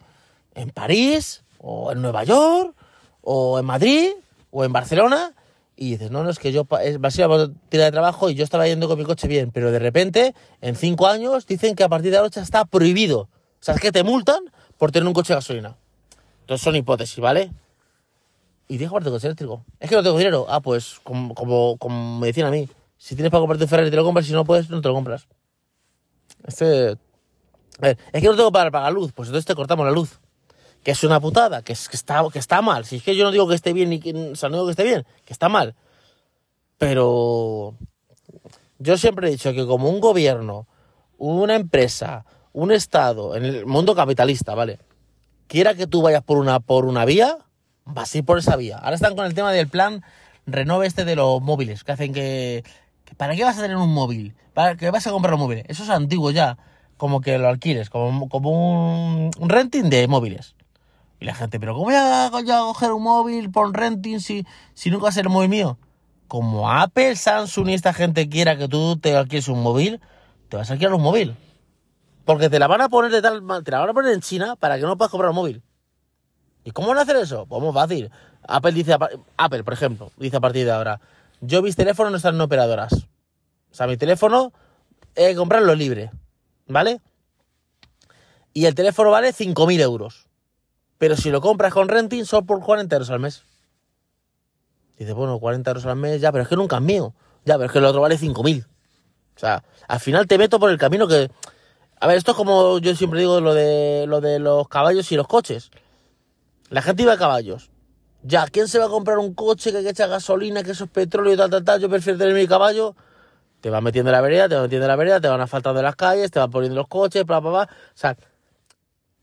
en 0.55 0.71
París, 0.71 1.45
o 1.59 1.93
en 1.93 2.01
Nueva 2.01 2.25
York, 2.25 2.75
o 3.21 3.59
en 3.59 3.67
Madrid, 3.67 4.13
o 4.51 4.65
en 4.65 4.73
Barcelona, 4.73 5.35
y 5.77 5.91
dices, 5.91 6.11
no, 6.11 6.25
no, 6.25 6.31
es 6.31 6.39
que 6.39 6.53
yo 6.53 6.65
va 6.65 6.79
a 6.81 7.11
ser 7.11 7.29
la 7.29 7.51
tira 7.69 7.85
de 7.85 7.93
trabajo 7.93 8.31
y 8.31 8.35
yo 8.35 8.45
estaba 8.45 8.67
yendo 8.67 8.89
con 8.89 8.99
mi 8.99 9.05
coche 9.05 9.29
bien, 9.29 9.51
pero 9.53 9.71
de 9.73 9.79
repente, 9.79 10.35
en 10.63 10.75
cinco 10.75 11.07
años, 11.07 11.47
dicen 11.47 11.75
que 11.75 11.85
a 11.85 11.91
partir 11.91 12.13
de 12.13 12.17
ahora 12.17 12.31
está 12.35 12.65
prohibido. 12.65 13.21
O 13.21 13.29
sea, 13.61 13.75
es 13.75 13.81
que 13.83 13.93
te 13.93 14.05
multan 14.05 14.43
por 14.79 14.91
tener 14.91 15.07
un 15.07 15.13
coche 15.13 15.35
de 15.35 15.37
gasolina. 15.37 15.77
Entonces 16.41 16.65
son 16.65 16.77
hipótesis, 16.77 17.19
¿vale? 17.19 17.51
Y 18.69 18.79
deja 18.79 18.91
comprarte 18.91 19.11
coche 19.11 19.27
eléctrico. 19.29 19.65
Es 19.79 19.89
que 19.89 19.97
no 19.97 20.03
tengo 20.03 20.19
dinero. 20.19 20.47
Ah, 20.49 20.61
pues 20.61 21.01
como, 21.03 21.35
como, 21.35 22.19
me 22.19 22.27
decían 22.27 22.49
a 22.49 22.51
mí, 22.51 22.69
si 22.97 23.15
tienes 23.15 23.31
para 23.31 23.41
comprarte 23.41 23.65
un 23.65 23.69
Ferrari 23.69 23.91
te 23.91 23.97
lo 23.97 24.05
compras, 24.05 24.27
si 24.27 24.33
no 24.33 24.45
puedes, 24.45 24.69
no 24.71 24.81
te 24.81 24.89
lo 24.89 24.95
compras. 24.95 25.27
Este... 26.47 26.97
A 27.79 27.89
ver, 27.89 27.99
es 28.13 28.23
que 28.23 28.29
no 28.29 28.37
tengo 28.37 28.51
para 28.51 28.71
pagar 28.71 28.93
luz, 28.93 29.13
pues 29.13 29.29
entonces 29.29 29.47
te 29.47 29.55
cortamos 29.55 29.85
la 29.85 29.93
luz. 29.93 30.19
Que 30.83 30.93
es 30.93 31.05
una 31.05 31.21
putada, 31.21 31.63
que, 31.63 31.73
es, 31.73 31.89
que, 31.89 31.97
está, 31.97 32.25
que 32.33 32.39
está 32.39 32.63
mal. 32.63 32.85
Si 32.85 32.97
es 32.97 33.03
que 33.03 33.15
yo 33.15 33.25
no 33.25 33.31
digo 33.31 33.47
que 33.49 33.55
esté 33.55 33.73
bien, 33.73 33.91
ni 33.91 34.01
que, 34.01 34.13
no 34.13 34.33
digo 34.33 34.67
que 34.67 34.71
esté 34.71 34.85
bien, 34.85 35.05
que 35.25 35.33
está 35.33 35.49
mal. 35.49 35.75
Pero 36.79 37.75
yo 38.79 38.97
siempre 38.97 39.29
he 39.29 39.31
dicho 39.31 39.53
que 39.53 39.67
como 39.67 39.89
un 39.89 40.01
gobierno, 40.01 40.67
una 41.19 41.55
empresa, 41.55 42.25
un 42.53 42.73
Estado, 42.73 43.37
en 43.37 43.45
el 43.45 43.67
mundo 43.67 43.95
capitalista, 43.95 44.55
¿vale? 44.55 44.79
Quiera 45.47 45.75
que 45.75 45.87
tú 45.87 46.03
vayas 46.03 46.23
por 46.23 46.39
una, 46.39 46.61
por 46.61 46.85
una 46.85 47.05
vía, 47.05 47.39
vas 47.87 48.15
a 48.15 48.19
ir 48.19 48.25
por 48.25 48.39
esa 48.39 48.57
vía. 48.57 48.77
Ahora 48.79 48.97
están 48.97 49.17
con 49.17 49.25
el 49.25 49.35
tema 49.35 49.53
del 49.53 49.69
plan 49.69 50.05
renove 50.47 50.87
este 50.87 51.05
de 51.05 51.17
los 51.17 51.41
móviles, 51.41 51.83
que 51.83 51.93
hacen 51.93 52.13
que, 52.13 52.63
¿Para 53.17 53.35
qué 53.35 53.45
vas 53.45 53.59
a 53.59 53.63
tener 53.63 53.77
un 53.77 53.93
móvil? 53.93 54.35
¿Para 54.53 54.77
qué 54.77 54.91
vas 54.91 55.07
a 55.07 55.11
comprar 55.11 55.35
un 55.35 55.41
móvil? 55.41 55.65
Eso 55.69 55.85
es 55.85 55.91
antiguo 55.91 56.31
ya, 56.31 56.59
como 56.97 57.21
que 57.21 57.39
lo 57.39 57.49
alquiles, 57.49 57.91
como, 57.91 58.29
como 58.29 59.31
un, 59.39 59.49
renting 59.49 59.89
de 59.89 60.09
móviles. 60.09 60.55
Y 61.21 61.25
la 61.25 61.35
gente, 61.35 61.59
¿pero 61.59 61.73
cómo 61.73 61.87
voy 61.87 61.95
a, 61.95 62.31
coger 62.31 62.93
un 62.93 63.03
móvil 63.03 63.51
por 63.51 63.67
un 63.67 63.75
renting 63.75 64.21
si, 64.21 64.45
si 64.75 64.91
nunca 64.91 65.05
va 65.05 65.09
a 65.11 65.13
ser 65.13 65.29
móvil 65.29 65.49
mío? 65.49 65.79
Como 66.29 66.71
Apple, 66.71 67.17
Samsung 67.17 67.71
y 67.71 67.75
esta 67.75 67.95
gente 67.95 68.29
quiera 68.29 68.59
que 68.59 68.69
tú 68.69 68.99
te 68.99 69.17
alquiles 69.17 69.49
un 69.49 69.63
móvil, 69.63 70.01
te 70.49 70.57
vas 70.57 70.69
a 70.69 70.75
alquilar 70.75 70.95
un 70.95 71.03
móvil. 71.03 71.37
Porque 72.25 72.51
te 72.51 72.59
la 72.59 72.67
van 72.67 72.81
a 72.81 72.89
poner 72.89 73.13
de 73.13 73.23
tal 73.23 73.41
te 73.65 73.71
van 73.71 73.89
a 73.89 73.95
poner 73.95 74.13
en 74.13 74.21
China 74.21 74.57
para 74.57 74.77
que 74.77 74.83
no 74.83 74.97
puedas 74.97 75.11
comprar 75.11 75.31
un 75.31 75.37
móvil. 75.37 75.63
¿Y 76.67 76.73
cómo 76.73 76.89
van 76.89 76.99
a 76.99 77.03
hacer 77.03 77.15
eso? 77.15 77.47
Pues 77.47 77.63
muy 77.63 77.73
fácil. 77.73 78.11
Apple 78.43 78.73
dice, 78.73 78.95
a 78.95 78.99
Apple, 79.37 79.63
por 79.63 79.73
ejemplo, 79.73 80.11
dice 80.17 80.39
a 80.39 80.41
partir 80.41 80.65
de 80.65 80.73
ahora, 80.73 81.01
yo 81.41 81.63
mis 81.63 81.77
teléfonos 81.77 82.11
no 82.11 82.17
están 82.17 82.35
en 82.35 82.41
operadoras. 82.41 82.93
O 83.71 83.75
sea, 83.75 83.87
mi 83.87 83.97
teléfono 83.97 84.53
he 85.15 85.29
que 85.29 85.37
comprarlo 85.37 85.77
libre, 85.77 86.11
¿vale? 86.67 87.01
Y 88.53 88.67
el 88.67 88.75
teléfono 88.75 89.13
vale 89.13 89.33
5.000 89.33 89.81
euros. 89.81 90.27
Pero 90.99 91.15
si 91.17 91.31
lo 91.31 91.41
compras 91.41 91.73
con 91.73 91.87
renting, 91.87 92.25
son 92.25 92.45
por 92.47 92.61
40 92.61 92.97
euros 92.97 93.11
al 93.11 93.21
mes. 93.21 93.45
Dice, 94.99 95.13
bueno, 95.13 95.39
40 95.39 95.71
euros 95.71 95.87
al 95.87 95.95
mes, 95.95 96.21
ya, 96.21 96.33
pero 96.33 96.43
es 96.43 96.49
que 96.49 96.57
nunca 96.57 96.79
es 96.79 96.83
mío. 96.83 97.15
Ya, 97.45 97.55
pero 97.55 97.67
es 97.67 97.71
que 97.71 97.79
el 97.79 97.85
otro 97.85 98.01
vale 98.01 98.19
5.000. 98.19 98.65
O 98.65 99.39
sea, 99.39 99.63
al 99.87 100.01
final 100.01 100.27
te 100.27 100.37
meto 100.37 100.59
por 100.59 100.71
el 100.71 100.79
camino 100.79 101.07
que... 101.07 101.31
A 102.01 102.09
ver, 102.09 102.17
esto 102.17 102.33
es 102.33 102.37
como 102.37 102.81
yo 102.81 102.97
siempre 102.97 103.21
digo 103.21 103.41
lo 103.41 103.55
de, 103.55 104.07
lo 104.09 104.21
de 104.21 104.41
los 104.41 104.67
caballos 104.67 105.13
y 105.13 105.17
los 105.17 105.29
coches. 105.29 105.71
La 106.71 106.83
gente 106.83 107.03
iba 107.03 107.13
a 107.13 107.17
caballos. 107.19 107.71
Ya, 108.23 108.47
¿quién 108.47 108.67
se 108.67 108.79
va 108.79 108.87
a 108.87 108.89
comprar 108.89 109.19
un 109.19 109.35
coche 109.35 109.71
que 109.71 109.79
hay 109.79 109.85
gasolina, 109.85 110.63
que 110.63 110.73
eso 110.73 110.85
es 110.85 110.91
petróleo 110.91 111.35
y 111.35 111.37
tal, 111.37 111.51
tal, 111.51 111.65
tal? 111.65 111.81
Yo 111.81 111.89
prefiero 111.89 112.19
tener 112.19 112.35
mi 112.35 112.47
caballo. 112.49 112.97
Te 113.61 113.71
van 113.71 113.85
metiendo 113.85 114.11
en 114.11 114.17
la 114.17 114.21
vereda, 114.21 114.49
te 114.49 114.55
van 114.55 114.65
metiendo 114.65 114.85
en 114.87 114.89
la 114.89 114.97
vereda, 114.97 115.21
te 115.21 115.29
van 115.29 115.41
asfaltando 115.41 115.81
las 115.83 115.97
calles, 115.97 116.31
te 116.31 116.39
van 116.39 116.51
poniendo 116.51 116.77
los 116.77 116.89
coches, 116.89 117.25
bla, 117.25 117.41
bla, 117.41 117.51
bla. 117.51 117.63
O 117.63 117.97
sea, 117.99 118.17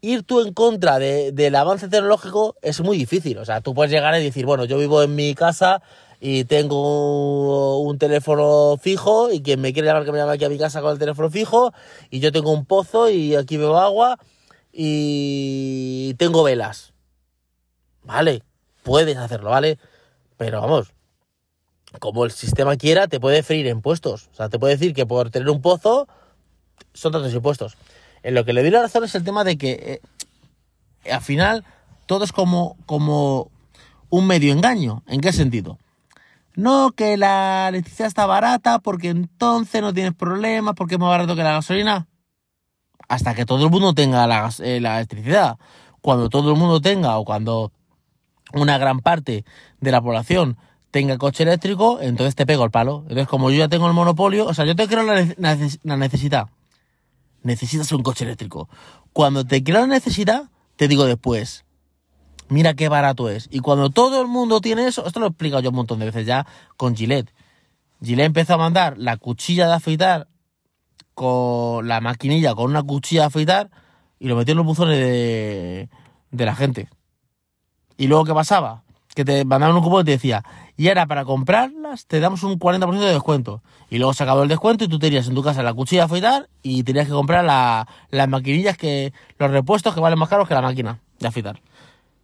ir 0.01 0.23
tú 0.23 0.41
en 0.41 0.53
contra 0.53 1.00
de- 1.00 1.31
del 1.33 1.55
avance 1.55 1.88
tecnológico 1.88 2.55
es 2.62 2.81
muy 2.81 2.97
difícil. 2.97 3.38
O 3.38 3.45
sea, 3.45 3.62
tú 3.62 3.73
puedes 3.73 3.91
llegar 3.91 4.19
y 4.19 4.23
decir, 4.23 4.45
bueno, 4.45 4.65
yo 4.65 4.77
vivo 4.77 5.03
en 5.03 5.15
mi 5.15 5.35
casa 5.35 5.81
y 6.19 6.45
tengo 6.45 7.79
un 7.81 7.97
teléfono 7.97 8.77
fijo 8.81 9.31
y 9.31 9.41
quien 9.41 9.59
me 9.59 9.73
quiere 9.73 9.88
llamar 9.88 10.05
que 10.05 10.12
me 10.13 10.17
llame 10.17 10.33
aquí 10.33 10.45
a 10.45 10.50
mi 10.50 10.57
casa 10.57 10.81
con 10.81 10.91
el 10.93 11.00
teléfono 11.00 11.29
fijo 11.29 11.73
y 12.09 12.19
yo 12.21 12.31
tengo 12.31 12.51
un 12.51 12.65
pozo 12.65 13.09
y 13.09 13.35
aquí 13.35 13.57
bebo 13.57 13.77
agua 13.77 14.17
y 14.71 16.13
tengo 16.17 16.43
velas. 16.43 16.92
Vale, 18.03 18.43
puedes 18.83 19.17
hacerlo, 19.17 19.50
¿vale? 19.50 19.79
Pero 20.38 20.62
vamos, 20.62 20.93
como 22.00 22.25
el 22.25 22.31
sistema 22.31 22.75
quiera, 22.75 23.07
te 23.07 23.19
puede 23.19 23.43
freír 23.43 23.67
impuestos. 23.67 24.29
O 24.33 24.36
sea, 24.36 24.50
te 24.50 24.60
puede 24.60 24.75
decir 24.75 24.93
que 24.93 25.05
por 25.05 25.29
tener 25.29 25.50
un 25.50 25.62
pozo 25.62 26.07
son 26.93 27.12
tantos 27.12 27.33
impuestos. 27.33 27.77
En 28.24 28.33
lo 28.33 28.45
que 28.45 28.53
le 28.53 28.62
doy 28.62 28.72
la 28.72 28.81
razón 28.81 29.03
es 29.03 29.15
el 29.15 29.24
tema 29.24 29.43
de 29.43 29.57
que 29.57 30.01
eh, 31.05 31.12
al 31.12 31.22
final 31.22 31.65
todo 32.05 32.24
es 32.24 32.31
como, 32.31 32.77
como 32.86 33.51
un 34.10 34.27
medio 34.27 34.53
engaño. 34.53 35.03
¿En 35.07 35.22
qué 35.22 35.33
sentido? 35.33 35.77
No, 36.55 36.91
que 36.91 37.17
la 37.17 37.67
electricidad 37.69 38.07
está 38.07 38.25
barata 38.25 38.79
porque 38.79 39.10
entonces 39.10 39.81
no 39.81 39.93
tienes 39.93 40.13
problemas, 40.13 40.75
porque 40.75 40.95
es 40.95 41.00
más 41.00 41.10
barato 41.10 41.36
que 41.36 41.43
la 41.43 41.53
gasolina. 41.53 42.07
Hasta 43.07 43.36
que 43.36 43.45
todo 43.45 43.65
el 43.65 43.72
mundo 43.72 43.93
tenga 43.93 44.25
la, 44.27 44.50
eh, 44.60 44.79
la 44.79 44.98
electricidad. 44.98 45.57
Cuando 46.01 46.29
todo 46.29 46.51
el 46.51 46.57
mundo 46.57 46.79
tenga 46.81 47.17
o 47.17 47.25
cuando 47.25 47.72
una 48.53 48.77
gran 48.77 49.00
parte 49.00 49.45
de 49.81 49.91
la 49.91 50.01
población 50.01 50.57
tenga 50.91 51.17
coche 51.17 51.43
eléctrico, 51.43 52.00
entonces 52.01 52.36
te 52.36 52.45
pego 52.45 52.63
el 52.63 52.72
palo. 52.72 53.00
Entonces, 53.03 53.27
como 53.27 53.50
yo 53.50 53.57
ya 53.57 53.67
tengo 53.67 53.88
el 53.88 53.93
monopolio, 53.93 54.45
o 54.45 54.53
sea, 54.53 54.65
yo 54.65 54.75
te 54.75 54.88
creo 54.88 55.03
la, 55.03 55.22
nece- 55.22 55.36
neces- 55.38 55.79
la 55.83 55.98
necesidad. 55.98 56.48
Necesitas 57.41 57.91
un 57.91 58.03
coche 58.03 58.25
eléctrico. 58.25 58.69
Cuando 59.12 59.43
te 59.45 59.63
creo 59.63 59.81
la 59.81 59.88
necesidad, 59.88 60.50
te 60.75 60.88
digo 60.88 61.05
después, 61.05 61.65
mira 62.48 62.74
qué 62.75 62.89
barato 62.89 63.29
es. 63.29 63.48
Y 63.51 63.60
cuando 63.60 63.89
todo 63.89 64.22
el 64.22 64.27
mundo 64.27 64.62
tiene 64.62 64.86
eso, 64.88 65.05
esto 65.05 65.19
lo 65.19 65.25
he 65.25 65.29
explicado 65.29 65.62
yo 65.62 65.72
un 65.72 65.75
montón 65.75 66.00
de 66.00 66.05
veces 66.05 66.25
ya 66.25 66.45
con 66.77 66.95
Gillette. 66.95 67.33
Gillette 68.01 68.27
empezó 68.27 68.53
a 68.53 68.57
mandar 68.57 68.98
la 68.98 69.17
cuchilla 69.17 69.67
de 69.67 69.74
afeitar 69.74 70.27
con 71.13 71.88
la 71.88 72.01
maquinilla, 72.01 72.55
con 72.55 72.69
una 72.69 72.83
cuchilla 72.83 73.22
de 73.22 73.27
afeitar, 73.27 73.69
y 74.19 74.27
lo 74.27 74.36
metió 74.36 74.53
en 74.53 74.57
los 74.57 74.65
buzones 74.65 74.98
de, 75.00 75.89
de 76.31 76.45
la 76.45 76.55
gente. 76.55 76.88
Y 77.97 78.07
luego, 78.07 78.25
¿qué 78.25 78.33
pasaba? 78.33 78.83
Que 79.15 79.23
te 79.23 79.45
mandaban 79.45 79.75
un 79.75 79.83
cupón 79.83 80.01
y 80.01 80.05
te 80.05 80.12
decía, 80.12 80.43
y 80.75 80.88
ahora 80.88 81.05
para 81.05 81.23
comprarlas 81.23 82.07
te 82.07 82.19
damos 82.19 82.41
un 82.43 82.57
40% 82.57 83.00
de 83.00 83.13
descuento. 83.13 83.62
Y 83.89 83.97
luego 84.00 84.13
se 84.13 84.23
acabó 84.23 84.41
el 84.43 84.50
descuento 84.50 84.83
y 84.85 84.88
tú 84.88 84.97
tenías 84.97 85.27
en 85.27 85.35
tu 85.35 85.43
casa 85.43 85.62
la 85.62 85.73
cuchilla 85.73 86.01
de 86.01 86.05
afeitar 86.05 86.50
y 86.63 86.83
tenías 86.83 87.05
que 87.07 87.13
comprar 87.13 87.45
la- 87.45 87.88
las 88.09 88.27
maquinillas 88.27 88.75
que, 88.77 89.13
los 89.38 89.51
repuestos 89.51 89.93
que 89.93 90.00
valen 90.00 90.17
más 90.17 90.29
caros 90.29 90.47
que 90.47 90.53
la 90.55 90.62
máquina 90.63 91.00
de 91.19 91.27
afeitar. 91.27 91.62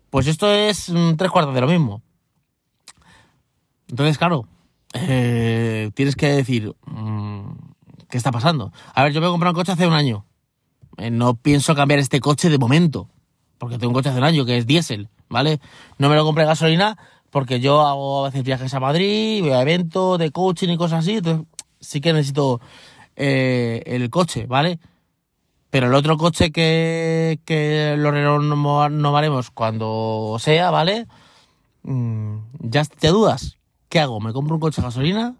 Pues 0.09 0.25
esto 0.25 0.51
es 0.51 0.89
mm, 0.89 1.13
tres 1.15 1.29
cuartos 1.29 1.53
de 1.53 1.61
lo 1.61 1.67
mismo. 1.67 2.01
Entonces, 3.88 4.17
claro, 4.17 4.47
eh, 4.93 5.91
tienes 5.93 6.15
que 6.15 6.27
decir, 6.27 6.73
mm, 6.85 7.51
¿qué 8.09 8.17
está 8.17 8.31
pasando? 8.31 8.71
A 8.93 9.03
ver, 9.03 9.13
yo 9.13 9.21
me 9.21 9.27
he 9.27 9.29
comprado 9.29 9.51
un 9.53 9.55
coche 9.61 9.71
hace 9.71 9.88
un 9.88 9.93
año. 9.93 10.25
Eh, 10.97 11.11
no 11.11 11.35
pienso 11.35 11.75
cambiar 11.75 11.99
este 11.99 12.19
coche 12.19 12.49
de 12.49 12.57
momento, 12.57 13.07
porque 13.59 13.77
tengo 13.77 13.89
un 13.89 13.93
coche 13.93 14.09
hace 14.09 14.17
un 14.17 14.23
año 14.23 14.45
que 14.45 14.57
es 14.57 14.65
diésel, 14.65 15.09
¿vale? 15.29 15.59
No 15.99 16.09
me 16.09 16.15
lo 16.15 16.25
compré 16.25 16.45
gasolina 16.45 16.97
porque 17.29 17.59
yo 17.59 17.85
hago 17.85 18.25
a 18.25 18.29
veces 18.29 18.43
viajes 18.43 18.73
a 18.73 18.79
Madrid, 18.79 19.41
voy 19.41 19.51
a 19.51 19.61
eventos 19.61 20.17
de 20.17 20.31
coaching 20.31 20.69
y 20.69 20.77
cosas 20.77 20.99
así, 20.99 21.17
entonces 21.17 21.45
sí 21.79 22.01
que 22.01 22.13
necesito 22.13 22.59
eh, 23.15 23.83
el 23.85 24.09
coche, 24.09 24.47
¿vale? 24.47 24.79
Pero 25.69 25.87
el 25.87 25.93
otro 25.93 26.17
coche 26.17 26.51
que, 26.51 27.39
que 27.45 27.93
lo 27.97 28.09
renovaremos 28.09 29.51
cuando 29.51 30.37
sea, 30.39 30.71
¿vale? 30.71 31.05
Mm, 31.83 32.37
ya 32.61 32.83
te 32.85 33.09
dudas. 33.09 33.57
¿Qué 33.87 33.99
hago? 33.99 34.19
¿Me 34.19 34.33
compro 34.33 34.55
un 34.55 34.61
coche 34.61 34.81
a 34.81 34.85
gasolina? 34.85 35.35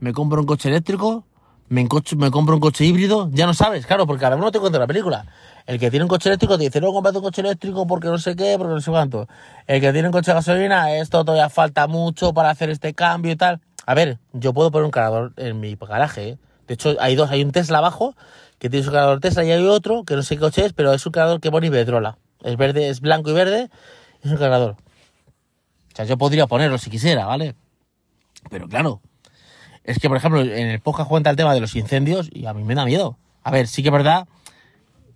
¿Me 0.00 0.12
compro 0.12 0.40
un 0.40 0.46
coche 0.46 0.68
eléctrico? 0.68 1.24
¿Me, 1.68 1.86
me 2.16 2.30
compro 2.30 2.54
un 2.54 2.60
coche 2.60 2.84
híbrido? 2.84 3.30
Ya 3.32 3.46
no 3.46 3.54
sabes, 3.54 3.86
claro, 3.86 4.06
porque 4.06 4.20
cada 4.20 4.36
uno 4.36 4.50
te 4.50 4.58
cuenta 4.58 4.78
la 4.78 4.86
película. 4.86 5.26
El 5.66 5.78
que 5.78 5.90
tiene 5.90 6.04
un 6.04 6.08
coche 6.08 6.28
eléctrico 6.28 6.56
te 6.58 6.64
dice, 6.64 6.80
no, 6.80 6.92
comprate 6.92 7.18
un 7.18 7.24
coche 7.24 7.42
eléctrico 7.42 7.86
porque 7.86 8.08
no 8.08 8.18
sé 8.18 8.34
qué, 8.34 8.56
porque 8.58 8.74
no 8.74 8.80
sé 8.80 8.90
cuánto. 8.90 9.28
El 9.66 9.80
que 9.80 9.92
tiene 9.92 10.08
un 10.08 10.12
coche 10.12 10.30
a 10.30 10.34
gasolina, 10.34 10.96
esto 10.96 11.24
todavía 11.24 11.48
falta 11.48 11.86
mucho 11.86 12.32
para 12.32 12.50
hacer 12.50 12.70
este 12.70 12.94
cambio 12.94 13.32
y 13.32 13.36
tal. 13.36 13.60
A 13.86 13.94
ver, 13.94 14.18
yo 14.32 14.52
puedo 14.52 14.70
poner 14.70 14.84
un 14.84 14.90
cargador 14.90 15.32
en 15.36 15.60
mi 15.60 15.76
garaje, 15.76 16.28
¿eh? 16.30 16.38
De 16.66 16.74
hecho, 16.74 16.96
hay 17.00 17.16
dos, 17.16 17.30
hay 17.30 17.42
un 17.42 17.50
Tesla 17.50 17.78
abajo, 17.78 18.14
que 18.58 18.70
tiene 18.70 18.84
su 18.84 18.92
cargador 18.92 19.20
Tesla, 19.20 19.44
y 19.44 19.50
hay 19.50 19.64
otro, 19.64 20.04
que 20.04 20.14
no 20.14 20.22
sé 20.22 20.36
qué 20.36 20.40
coche 20.40 20.66
es, 20.66 20.72
pero 20.72 20.92
es 20.92 21.04
un 21.04 21.12
cargador 21.12 21.40
que 21.40 21.50
pone 21.50 21.66
Iberdrola. 21.66 22.16
Es 22.42 22.56
verde, 22.56 22.88
es 22.88 23.00
blanco 23.00 23.30
y 23.30 23.32
verde, 23.32 23.70
es 24.22 24.30
un 24.30 24.36
cargador. 24.36 24.76
O 25.92 25.96
sea, 25.96 26.04
yo 26.04 26.16
podría 26.16 26.46
ponerlo 26.46 26.78
si 26.78 26.90
quisiera, 26.90 27.26
¿vale? 27.26 27.56
Pero 28.50 28.68
claro, 28.68 29.00
es 29.82 29.98
que, 29.98 30.08
por 30.08 30.16
ejemplo, 30.16 30.40
en 30.40 30.68
el 30.68 30.80
podcast 30.80 31.08
cuenta 31.08 31.30
el 31.30 31.36
tema 31.36 31.54
de 31.54 31.60
los 31.60 31.74
incendios 31.74 32.28
y 32.32 32.46
a 32.46 32.54
mí 32.54 32.62
me 32.62 32.74
da 32.74 32.84
miedo. 32.84 33.18
A 33.42 33.50
ver, 33.50 33.66
sí 33.66 33.82
que 33.82 33.88
es 33.88 33.92
verdad 33.92 34.28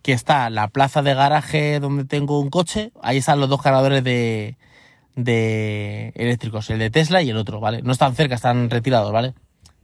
que 0.04 0.12
está 0.12 0.50
la 0.50 0.68
plaza 0.68 1.00
de 1.00 1.14
garaje 1.14 1.80
donde 1.80 2.04
tengo 2.04 2.38
un 2.38 2.50
coche, 2.50 2.92
ahí 3.00 3.16
están 3.16 3.40
los 3.40 3.48
dos 3.48 3.62
cargadores 3.62 4.04
de, 4.04 4.58
de 5.16 6.12
eléctricos, 6.14 6.68
el 6.68 6.78
de 6.78 6.90
Tesla 6.90 7.22
y 7.22 7.30
el 7.30 7.38
otro, 7.38 7.58
¿vale? 7.58 7.80
No 7.80 7.90
están 7.90 8.14
cerca, 8.14 8.34
están 8.34 8.68
retirados, 8.68 9.10
¿vale? 9.12 9.32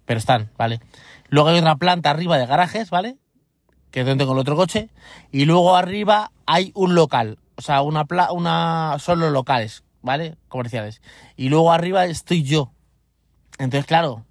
Pero 0.05 0.19
están, 0.19 0.51
¿vale? 0.59 0.81
Luego 1.31 1.49
hay 1.49 1.59
otra 1.59 1.77
planta 1.77 2.11
arriba 2.11 2.37
de 2.37 2.45
garajes, 2.45 2.91
¿vale? 2.91 3.17
Que 3.91 4.01
es 4.01 4.07
donde 4.07 4.23
tengo 4.23 4.35
el 4.35 4.41
otro 4.41 4.57
coche. 4.57 4.91
Y 5.33 5.47
luego 5.47 5.75
arriba 5.75 6.33
hay 6.45 6.71
un 6.75 6.95
local, 6.95 7.39
o 7.57 7.63
sea, 7.63 7.81
una, 7.81 8.05
pla 8.05 8.31
una 8.31 8.97
son 8.99 9.21
los 9.21 9.33
locales, 9.33 9.85
¿vale? 10.03 10.37
Comerciales. 10.49 11.01
Y 11.35 11.49
luego 11.49 11.73
arriba 11.73 12.05
estoy 12.05 12.43
yo, 12.43 12.75
Entonces, 13.59 13.87
claro, 13.87 14.27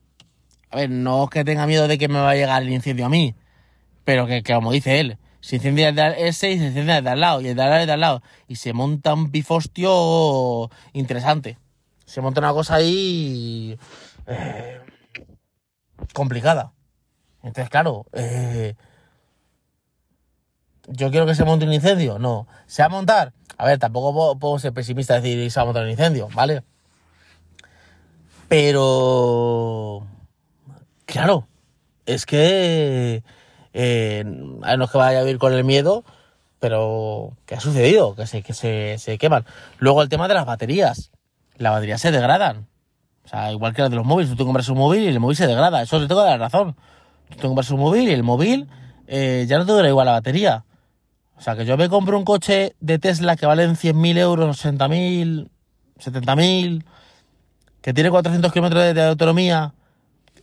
a 0.69 0.75
ver, 0.75 0.91
no 0.91 1.23
es 1.23 1.29
que 1.31 1.43
tenga 1.43 1.65
miedo 1.65 1.87
de 1.87 1.97
que 1.97 2.09
me 2.09 2.19
va 2.19 2.29
a 2.29 2.35
llegar 2.35 2.61
el 2.61 2.69
incendio 2.69 3.07
a 3.07 3.09
mí, 3.09 3.33
pero 4.03 4.27
que, 4.27 4.43
que 4.43 4.53
como 4.53 4.71
dice 4.71 4.99
él, 4.99 5.17
se 5.41 5.55
incendia 5.55 5.89
ese 5.89 6.51
y 6.51 6.59
se 6.59 6.65
incendia 6.65 6.97
el 6.97 7.03
de 7.03 7.09
al 7.09 7.19
lado, 7.19 7.41
y 7.41 7.47
el 7.47 7.55
de 7.55 7.61
al 7.63 7.69
lado 7.69 7.81
y 7.81 7.83
el 7.83 7.89
al 7.89 7.99
lado, 7.99 8.23
y 8.47 8.55
se 8.55 8.73
monta 8.73 9.13
un 9.13 9.31
pifostio 9.31 10.69
interesante. 10.93 11.57
Se 12.05 12.21
monta 12.21 12.41
una 12.41 12.53
cosa 12.53 12.75
ahí 12.75 13.77
eh, 14.25 14.79
complicada. 16.13 16.73
Entonces, 17.43 17.69
claro, 17.69 18.05
eh, 18.13 18.75
yo 20.87 21.11
quiero 21.11 21.25
que 21.25 21.35
se 21.35 21.45
monte 21.45 21.65
un 21.65 21.73
incendio. 21.73 22.19
No, 22.19 22.47
se 22.65 22.81
va 22.81 22.87
a 22.87 22.89
montar. 22.89 23.33
A 23.57 23.65
ver, 23.65 23.77
tampoco 23.77 24.13
puedo, 24.13 24.39
puedo 24.39 24.59
ser 24.59 24.73
pesimista 24.73 25.17
y 25.19 25.21
decir 25.21 25.51
se 25.51 25.59
va 25.59 25.63
a 25.63 25.65
montar 25.65 25.83
un 25.83 25.91
incendio, 25.91 26.29
¿vale? 26.33 26.63
Pero, 28.47 30.07
claro, 31.05 31.47
es 32.07 32.25
que 32.25 33.23
eh, 33.73 34.23
no 34.25 34.85
es 34.85 34.91
que 34.91 34.97
vaya 34.97 35.19
a 35.19 35.23
vivir 35.23 35.37
con 35.37 35.53
el 35.53 35.63
miedo, 35.63 36.03
pero 36.59 37.33
¿qué 37.45 37.55
ha 37.55 37.59
sucedido? 37.59 38.15
Que 38.15 38.27
se, 38.27 38.41
que 38.41 38.53
se, 38.53 38.97
se 38.97 39.17
queman. 39.17 39.45
Luego 39.77 40.01
el 40.01 40.09
tema 40.09 40.27
de 40.27 40.33
las 40.33 40.45
baterías. 40.45 41.11
Las 41.57 41.73
baterías 41.73 42.01
se 42.01 42.11
degradan. 42.11 42.67
O 43.25 43.27
sea, 43.27 43.51
igual 43.51 43.73
que 43.73 43.81
las 43.81 43.91
de 43.91 43.97
los 43.97 44.05
móviles, 44.05 44.31
tú 44.31 44.37
te 44.37 44.43
compras 44.43 44.69
un 44.69 44.77
móvil 44.77 45.03
y 45.03 45.07
el 45.07 45.19
móvil 45.19 45.37
se 45.37 45.47
degrada. 45.47 45.81
Eso 45.81 45.99
te 45.99 46.07
tengo 46.07 46.23
que 46.23 46.29
dar 46.29 46.39
razón. 46.39 46.75
Tú 47.29 47.35
te 47.35 47.47
compras 47.47 47.69
un 47.71 47.79
móvil 47.79 48.09
y 48.09 48.13
el 48.13 48.23
móvil 48.23 48.67
eh, 49.07 49.45
ya 49.47 49.57
no 49.57 49.65
te 49.65 49.71
dura 49.71 49.87
igual 49.87 50.05
la 50.05 50.13
batería. 50.13 50.65
O 51.37 51.41
sea, 51.41 51.55
que 51.55 51.65
yo 51.65 51.77
me 51.77 51.89
compro 51.89 52.17
un 52.17 52.25
coche 52.25 52.75
de 52.79 52.99
Tesla 52.99 53.35
que 53.35 53.45
vale 53.45 53.67
100.000 53.67 54.17
euros, 54.17 54.65
60.000, 54.65 55.47
70.000, 55.97 56.83
que 57.81 57.93
tiene 57.93 58.09
400 58.09 58.51
kilómetros 58.51 58.93
de 58.93 59.03
autonomía. 59.03 59.73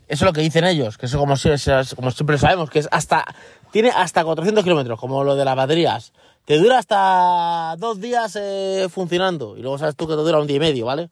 Eso 0.08 0.24
es 0.24 0.28
lo 0.28 0.32
que 0.32 0.40
dicen 0.40 0.64
ellos, 0.64 0.98
que 0.98 1.06
eso 1.06 1.18
como, 1.18 1.36
si- 1.36 1.48
como 1.96 2.10
siempre 2.12 2.38
sabemos, 2.38 2.70
que 2.70 2.78
es 2.78 2.88
hasta, 2.92 3.24
tiene 3.72 3.90
hasta 3.90 4.24
400 4.24 4.62
kilómetros, 4.62 5.00
como 5.00 5.24
lo 5.24 5.34
de 5.34 5.44
las 5.44 5.56
baterías. 5.56 6.12
Te 6.44 6.58
dura 6.58 6.78
hasta 6.78 7.74
dos 7.78 8.00
días 8.00 8.36
eh, 8.40 8.86
funcionando, 8.88 9.56
y 9.56 9.62
luego 9.62 9.78
sabes 9.78 9.96
tú 9.96 10.06
que 10.06 10.14
te 10.14 10.20
dura 10.22 10.38
un 10.38 10.46
día 10.46 10.56
y 10.56 10.60
medio, 10.60 10.86
¿vale? 10.86 11.10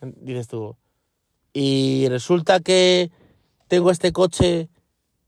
Dices 0.00 0.48
tú. 0.48 0.76
Y 1.54 2.06
resulta 2.08 2.60
que 2.60 3.10
tengo 3.68 3.90
este 3.90 4.12
coche 4.12 4.68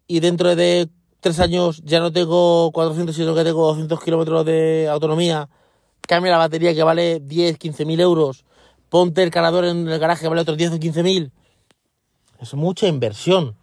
y 0.07 0.21
dentro 0.21 0.55
de 0.55 0.89
tres 1.21 1.41
años 1.41 1.81
ya 1.85 1.99
no 2.01 2.13
tengo 2.13 2.71
400, 2.73 3.17
sino 3.17 3.35
que 3.35 3.43
tengo 3.43 3.67
200 3.69 4.03
kilómetros 4.03 4.45
de 4.45 4.87
autonomía. 4.91 5.49
Cambia 6.03 6.33
la 6.33 6.39
batería 6.39 6.75
que 6.75 6.83
vale 6.83 7.21
10, 7.21 7.59
15 7.59 7.85
mil 7.85 8.01
euros. 8.01 8.45
Ponte 8.91 9.23
el 9.23 9.31
cargador 9.31 9.65
en 9.65 9.89
el 9.89 9.99
garaje 9.99 10.23
que 10.23 10.29
vale 10.29 10.43
otros 10.43 10.57
10 10.59 10.73
o 10.73 10.79
15 10.79 11.03
mil. 11.03 11.33
Es 12.41 12.55
mucha 12.55 12.87
inversión. 12.87 13.57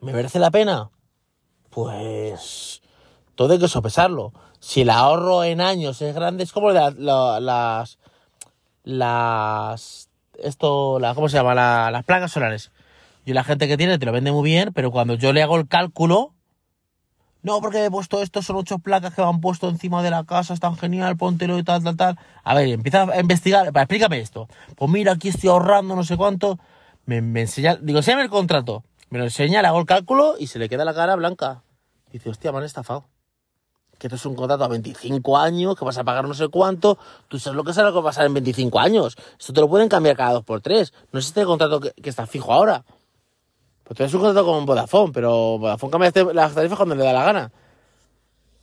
¿Me 0.00 0.12
merece 0.12 0.38
la 0.38 0.50
pena? 0.50 0.90
Pues 1.70 2.82
todo 3.34 3.52
hay 3.52 3.58
que 3.58 3.68
sopesarlo. 3.68 4.32
Si 4.60 4.82
el 4.82 4.90
ahorro 4.90 5.44
en 5.44 5.60
años 5.60 6.00
es 6.02 6.14
grande, 6.14 6.44
es 6.44 6.52
como 6.52 6.70
la- 6.70 6.90
la- 6.96 7.40
las 7.40 7.98
las 8.84 10.10
esto 10.42 10.98
la 10.98 11.14
cómo 11.14 11.28
se 11.28 11.36
llama 11.36 11.54
La- 11.54 11.90
las 11.90 12.04
placas 12.04 12.32
solares. 12.32 12.70
Y 13.24 13.32
la 13.32 13.44
gente 13.44 13.66
que 13.66 13.76
tiene 13.76 13.98
te 13.98 14.06
lo 14.06 14.12
vende 14.12 14.30
muy 14.32 14.44
bien, 14.44 14.72
pero 14.74 14.90
cuando 14.90 15.14
yo 15.14 15.32
le 15.32 15.42
hago 15.42 15.56
el 15.56 15.66
cálculo, 15.66 16.32
no, 17.42 17.60
porque 17.60 17.84
he 17.84 17.90
puesto 17.90 18.22
esto, 18.22 18.40
son 18.42 18.56
ocho 18.56 18.78
placas 18.78 19.14
que 19.14 19.22
me 19.22 19.28
han 19.28 19.40
puesto 19.40 19.68
encima 19.68 20.02
de 20.02 20.10
la 20.10 20.24
casa, 20.24 20.54
es 20.54 20.60
tan 20.60 20.76
genial, 20.76 21.16
póntelo 21.16 21.58
y 21.58 21.62
tal, 21.62 21.82
tal, 21.82 21.96
tal. 21.96 22.18
A 22.42 22.54
ver, 22.54 22.68
empieza 22.68 23.02
a 23.02 23.20
investigar, 23.20 23.66
explícame 23.74 24.18
esto. 24.20 24.48
Pues 24.76 24.90
mira, 24.90 25.12
aquí 25.12 25.28
estoy 25.28 25.50
ahorrando 25.50 25.94
no 25.96 26.04
sé 26.04 26.16
cuánto. 26.16 26.58
Me, 27.06 27.20
me 27.20 27.42
enseña, 27.42 27.76
digo, 27.76 27.98
enséñame 27.98 28.22
el 28.22 28.30
contrato. 28.30 28.84
Me 29.10 29.18
lo 29.18 29.24
enseña, 29.24 29.62
le 29.62 29.68
hago 29.68 29.80
el 29.80 29.86
cálculo 29.86 30.36
y 30.38 30.46
se 30.46 30.58
le 30.58 30.68
queda 30.68 30.84
la 30.84 30.94
cara 30.94 31.16
blanca. 31.16 31.62
Y 32.08 32.14
dice, 32.14 32.30
hostia, 32.30 32.52
me 32.52 32.58
han 32.58 32.64
estafado. 32.64 33.08
Que 33.98 34.08
esto 34.08 34.16
es 34.16 34.26
un 34.26 34.34
contrato 34.34 34.64
a 34.64 34.68
25 34.68 35.38
años, 35.38 35.78
que 35.78 35.84
vas 35.84 35.98
a 35.98 36.04
pagar 36.04 36.26
no 36.26 36.34
sé 36.34 36.48
cuánto. 36.48 36.98
Tú 37.28 37.38
sabes 37.38 37.56
lo 37.56 37.64
que 37.64 37.72
sabes 37.72 37.92
lo 37.92 37.92
que 37.92 38.02
va 38.02 38.10
a 38.10 38.12
pasar 38.12 38.26
en 38.26 38.34
25 38.34 38.80
años. 38.80 39.16
Esto 39.38 39.52
te 39.52 39.60
lo 39.60 39.68
pueden 39.68 39.88
cambiar 39.88 40.16
cada 40.16 40.32
dos 40.32 40.44
por 40.44 40.60
tres. 40.60 40.92
No 41.12 41.20
es 41.20 41.26
este 41.26 41.44
contrato 41.44 41.80
que, 41.80 41.92
que 41.92 42.10
está 42.10 42.26
fijo 42.26 42.52
ahora. 42.52 42.84
Pues 43.84 43.96
tienes 43.96 44.14
un 44.14 44.20
contrato 44.20 44.46
con 44.46 44.66
Vodafone, 44.66 45.12
pero 45.12 45.58
Vodafone 45.58 45.90
cambia 45.90 46.32
las 46.32 46.54
tarifas 46.54 46.76
cuando 46.76 46.94
le 46.94 47.04
da 47.04 47.12
la 47.12 47.24
gana. 47.24 47.52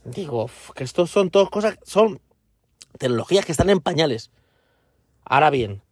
Digo, 0.04 0.50
que 0.74 0.84
estos 0.84 1.12
son 1.12 1.30
todas 1.30 1.50
cosas, 1.50 1.78
son 1.84 2.20
tecnologías 2.98 3.46
que 3.46 3.52
están 3.52 3.70
en 3.70 3.80
pañales. 3.80 4.32
Ahora 5.24 5.52
bien, 5.52 5.84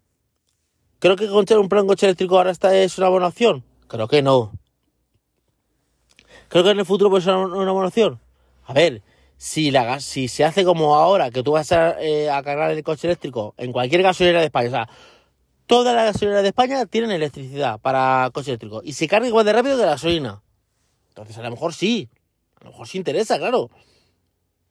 ¿creo 0.99 1.15
que 1.15 1.27
conchar 1.27 1.59
un 1.59 1.69
plan 1.69 1.87
coche 1.87 2.05
eléctrico 2.05 2.37
ahora 2.37 2.51
está, 2.51 2.75
es 2.75 2.97
una 2.97 3.09
buena 3.09 3.27
opción? 3.27 3.63
Creo 3.87 4.07
que 4.07 4.21
no. 4.21 4.51
¿Creo 6.47 6.63
que 6.63 6.71
en 6.71 6.79
el 6.79 6.85
futuro 6.85 7.09
puede 7.09 7.23
ser 7.23 7.35
una, 7.35 7.55
una 7.55 7.71
buena 7.71 7.87
opción? 7.87 8.19
A 8.65 8.73
ver, 8.73 9.01
si, 9.37 9.71
la, 9.71 9.99
si 9.99 10.27
se 10.27 10.43
hace 10.43 10.63
como 10.63 10.95
ahora, 10.95 11.31
que 11.31 11.43
tú 11.43 11.53
vas 11.53 11.71
a, 11.71 11.99
eh, 12.01 12.29
a 12.29 12.43
cargar 12.43 12.71
el 12.71 12.83
coche 12.83 13.07
eléctrico 13.07 13.55
en 13.57 13.71
cualquier 13.71 14.03
gasolinera 14.03 14.39
de 14.39 14.47
España, 14.47 14.67
o 14.67 14.71
sea, 14.71 14.89
todas 15.65 15.95
las 15.95 16.05
gasolineras 16.05 16.41
de 16.41 16.49
España 16.49 16.85
tienen 16.87 17.11
electricidad 17.11 17.79
para 17.79 18.29
coche 18.33 18.51
eléctrico 18.51 18.81
y 18.83 18.93
se 18.93 19.07
carga 19.07 19.27
igual 19.27 19.45
de 19.45 19.53
rápido 19.53 19.77
que 19.77 19.83
la 19.83 19.91
gasolina. 19.91 20.41
Entonces, 21.09 21.37
a 21.37 21.43
lo 21.43 21.51
mejor 21.51 21.73
sí. 21.73 22.09
A 22.59 22.65
lo 22.65 22.71
mejor 22.71 22.87
sí 22.87 22.97
interesa, 22.97 23.37
claro. 23.37 23.69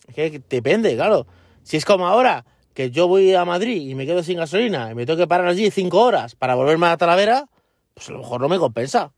Es 0.06 0.14
que 0.14 0.42
depende, 0.48 0.96
claro. 0.96 1.26
Si 1.62 1.76
es 1.76 1.84
como 1.84 2.08
ahora, 2.08 2.44
que 2.78 2.92
yo 2.92 3.08
voy 3.08 3.34
a 3.34 3.44
Madrid 3.44 3.88
y 3.88 3.96
me 3.96 4.06
quedo 4.06 4.22
sin 4.22 4.36
gasolina 4.36 4.92
y 4.92 4.94
me 4.94 5.04
tengo 5.04 5.16
que 5.16 5.26
parar 5.26 5.48
allí 5.48 5.68
cinco 5.68 6.00
horas 6.00 6.36
para 6.36 6.54
volverme 6.54 6.86
a 6.86 6.96
Talavera, 6.96 7.48
pues 7.92 8.08
a 8.08 8.12
lo 8.12 8.18
mejor 8.20 8.40
no 8.40 8.48
me 8.48 8.56
compensa. 8.56 9.12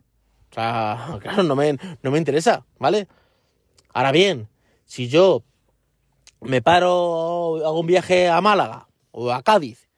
O 0.51 0.55
sea, 0.55 1.19
claro, 1.21 1.43
no 1.43 1.55
me, 1.55 1.77
no 2.03 2.11
me 2.11 2.17
interesa, 2.17 2.65
¿vale? 2.79 3.07
Ahora 3.93 4.13
bien, 4.13 4.49
si 4.87 5.09
yo 5.09 5.43
me 6.41 6.63
paro, 6.63 7.57
hago 7.63 7.81
un 7.81 7.87
viaje 7.87 8.31
a 8.31 8.41
Málaga 8.41 8.89
o 9.11 9.31
a 9.31 9.43
Cádiz 9.43 9.91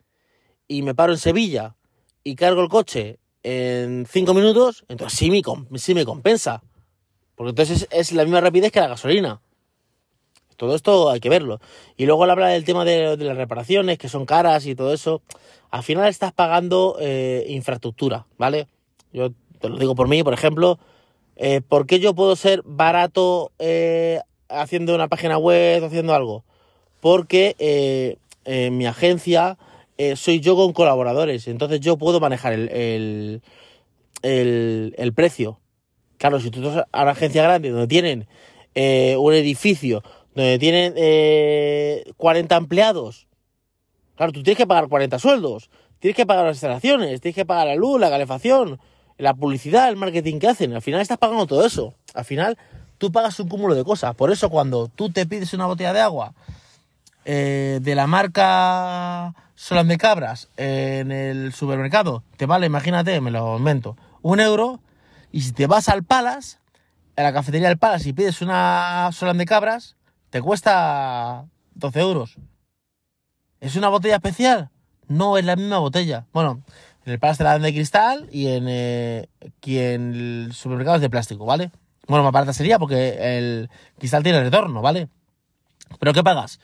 y 0.66 0.82
me 0.82 0.96
paro 0.96 1.12
en 1.12 1.20
Sevilla 1.20 1.76
y 2.24 2.34
cargo 2.34 2.62
el 2.62 2.68
coche 2.68 3.20
en 3.44 4.06
cinco 4.10 4.34
minutos, 4.34 4.84
entonces 4.88 5.16
sí 5.16 5.30
me, 5.30 5.40
sí 5.78 5.94
me 5.94 6.04
compensa. 6.04 6.64
Porque 7.36 7.50
entonces 7.50 7.82
es, 7.82 7.88
es 7.92 8.12
la 8.12 8.24
misma 8.24 8.40
rapidez 8.40 8.72
que 8.72 8.80
la 8.80 8.88
gasolina. 8.88 9.40
Todo 10.56 10.74
esto 10.74 11.10
hay 11.10 11.20
que 11.20 11.28
verlo. 11.28 11.60
Y 11.96 12.06
luego 12.06 12.24
él 12.24 12.30
habla 12.30 12.48
del 12.48 12.64
tema 12.64 12.84
de, 12.84 13.16
las 13.16 13.36
reparaciones, 13.36 13.98
que 13.98 14.08
son 14.08 14.26
caras 14.26 14.66
y 14.66 14.74
todo 14.74 14.92
eso. 14.92 15.22
Al 15.70 15.82
final 15.82 16.08
estás 16.08 16.32
pagando 16.32 16.96
eh, 17.00 17.46
infraestructura, 17.48 18.26
¿vale? 18.38 18.68
Yo 19.12 19.30
te 19.60 19.68
lo 19.68 19.78
digo 19.78 19.94
por 19.94 20.08
mí, 20.08 20.22
por 20.22 20.34
ejemplo. 20.34 20.78
Eh, 21.36 21.60
¿Por 21.66 21.86
qué 21.86 21.98
yo 21.98 22.14
puedo 22.14 22.36
ser 22.36 22.62
barato 22.64 23.52
eh, 23.58 24.20
haciendo 24.48 24.94
una 24.94 25.08
página 25.08 25.38
web, 25.38 25.84
haciendo 25.84 26.14
algo? 26.14 26.44
Porque 27.00 27.56
eh, 27.58 28.18
en 28.44 28.76
mi 28.76 28.86
agencia 28.86 29.58
eh, 29.98 30.16
soy 30.16 30.40
yo 30.40 30.56
con 30.56 30.72
colaboradores. 30.72 31.48
Entonces 31.48 31.80
yo 31.80 31.96
puedo 31.96 32.20
manejar 32.20 32.52
el, 32.52 32.68
el, 32.70 33.42
el, 34.22 34.94
el 34.98 35.12
precio. 35.12 35.60
Claro, 36.18 36.40
si 36.40 36.50
tú 36.50 36.62
vas 36.62 36.86
a 36.90 37.02
una 37.02 37.12
agencia 37.12 37.42
grande 37.42 37.70
donde 37.70 37.88
tienen 37.88 38.26
eh, 38.74 39.16
un 39.18 39.34
edificio, 39.34 40.02
donde 40.34 40.58
tienen 40.58 40.94
eh, 40.96 42.04
40 42.16 42.56
empleados, 42.56 43.26
claro, 44.16 44.32
tú 44.32 44.42
tienes 44.42 44.58
que 44.58 44.66
pagar 44.66 44.88
40 44.88 45.18
sueldos, 45.18 45.70
tienes 45.98 46.16
que 46.16 46.26
pagar 46.26 46.46
las 46.46 46.56
instalaciones, 46.56 47.20
tienes 47.20 47.34
que 47.34 47.44
pagar 47.44 47.66
la 47.66 47.74
luz, 47.74 48.00
la 48.00 48.10
calefacción, 48.10 48.80
la 49.18 49.34
publicidad, 49.34 49.88
el 49.88 49.96
marketing 49.96 50.38
que 50.38 50.48
hacen. 50.48 50.74
Al 50.74 50.82
final 50.82 51.00
estás 51.00 51.18
pagando 51.18 51.46
todo 51.46 51.64
eso. 51.64 51.94
Al 52.14 52.24
final 52.24 52.58
tú 52.98 53.12
pagas 53.12 53.38
un 53.40 53.48
cúmulo 53.48 53.74
de 53.74 53.84
cosas. 53.84 54.14
Por 54.14 54.32
eso 54.32 54.50
cuando 54.50 54.88
tú 54.88 55.10
te 55.10 55.26
pides 55.26 55.54
una 55.54 55.66
botella 55.66 55.92
de 55.92 56.00
agua 56.00 56.34
eh, 57.24 57.78
de 57.82 57.94
la 57.94 58.06
marca 58.06 59.34
Solán 59.54 59.88
de 59.88 59.98
Cabras 59.98 60.48
en 60.56 61.12
el 61.12 61.52
supermercado, 61.52 62.22
te 62.36 62.46
vale, 62.46 62.66
imagínate, 62.66 63.20
me 63.20 63.30
lo 63.30 63.56
invento, 63.58 63.96
un 64.22 64.40
euro. 64.40 64.80
Y 65.30 65.42
si 65.42 65.52
te 65.52 65.66
vas 65.66 65.88
al 65.88 66.02
Palas, 66.02 66.58
a 67.16 67.22
la 67.22 67.32
cafetería 67.32 67.68
del 67.68 67.78
Palas 67.78 68.06
y 68.06 68.12
pides 68.12 68.42
una 68.42 69.10
Solán 69.12 69.38
de 69.38 69.46
Cabras, 69.46 69.96
te 70.32 70.40
cuesta 70.40 71.44
12 71.74 72.00
euros. 72.00 72.36
¿Es 73.60 73.76
una 73.76 73.90
botella 73.90 74.14
especial? 74.14 74.70
No, 75.06 75.36
es 75.36 75.44
la 75.44 75.56
misma 75.56 75.78
botella. 75.78 76.24
Bueno, 76.32 76.62
en 77.04 77.12
el 77.12 77.18
Palas 77.18 77.36
te 77.36 77.44
la 77.44 77.50
dan 77.52 77.60
de 77.60 77.74
cristal 77.74 78.30
y 78.32 78.46
en, 78.48 78.64
eh, 78.66 79.28
y 79.62 79.78
en 79.78 80.14
el 80.14 80.52
supermercado 80.54 80.96
es 80.96 81.02
de 81.02 81.10
plástico, 81.10 81.44
¿vale? 81.44 81.70
Bueno, 82.08 82.24
más 82.24 82.32
barata 82.32 82.54
sería 82.54 82.78
porque 82.78 83.36
el 83.36 83.68
cristal 83.98 84.22
tiene 84.22 84.42
retorno, 84.42 84.80
¿vale? 84.80 85.08
¿Pero 86.00 86.14
qué 86.14 86.24
pagas? 86.24 86.60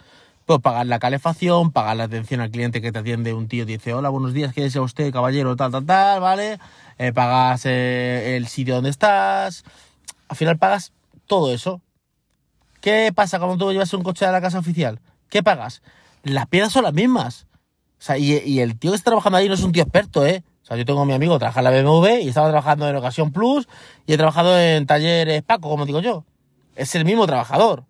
Pues 0.47 0.61
pagar 0.61 0.87
la 0.87 0.99
calefacción, 0.99 1.71
pagar 1.71 1.99
la 1.99 2.05
atención 2.05 2.41
al 2.41 2.51
cliente 2.51 2.81
que 2.81 2.91
te 2.91 3.01
atiende 3.01 3.35
un 3.35 3.49
tío 3.49 3.65
y 3.65 3.67
dice, 3.67 3.93
hola, 3.93 4.09
buenos 4.09 4.33
días, 4.33 4.55
¿qué 4.55 4.63
desea 4.63 4.81
usted, 4.81 5.13
caballero? 5.13 5.57
Tal, 5.57 5.73
tal, 5.73 5.85
tal, 5.85 6.23
¿vale? 6.23 6.59
Eh, 6.97 7.13
pagas 7.13 7.67
eh, 7.67 8.35
el 8.39 8.47
sitio 8.47 8.77
donde 8.77 8.89
estás. 8.89 9.63
Al 10.29 10.37
final 10.39 10.57
pagas 10.57 10.95
todo 11.27 11.53
eso. 11.53 11.83
¿Qué 12.81 13.13
pasa 13.15 13.39
cuando 13.39 13.57
tú 13.57 13.73
llevas 13.73 13.93
un 13.93 14.03
coche 14.03 14.25
a 14.25 14.33
la 14.33 14.41
casa 14.41 14.59
oficial? 14.59 15.01
¿Qué 15.29 15.43
pagas? 15.43 15.83
Las 16.23 16.47
piezas 16.47 16.73
son 16.73 16.85
las 16.85 16.95
mismas. 16.95 17.47
O 17.99 18.03
sea, 18.03 18.17
y, 18.19 18.61
el 18.61 18.79
tío 18.79 18.93
que 18.93 18.97
está 18.97 19.11
trabajando 19.11 19.39
ahí 19.39 19.49
no 19.49 19.55
es 19.55 19.63
un 19.63 19.73
tío 19.73 19.83
experto, 19.83 20.25
¿eh? 20.25 20.45
O 20.63 20.67
sea, 20.67 20.77
yo 20.77 20.85
tengo 20.85 21.01
a 21.01 21.05
mi 21.05 21.13
amigo 21.13 21.35
que 21.35 21.41
trabaja 21.41 21.61
en 21.61 21.65
la 21.65 21.71
BMW 21.71 22.21
y 22.23 22.29
estaba 22.29 22.49
trabajando 22.49 22.89
en 22.89 22.95
Ocasión 22.95 23.33
Plus 23.33 23.67
y 24.07 24.13
he 24.13 24.17
trabajado 24.17 24.59
en 24.59 24.87
talleres 24.87 25.43
Paco, 25.43 25.69
como 25.69 25.87
digo 25.87 26.01
yo. 26.01 26.25
Es 26.77 26.95
el 26.95 27.05
mismo 27.05 27.27
trabajador. 27.27 27.85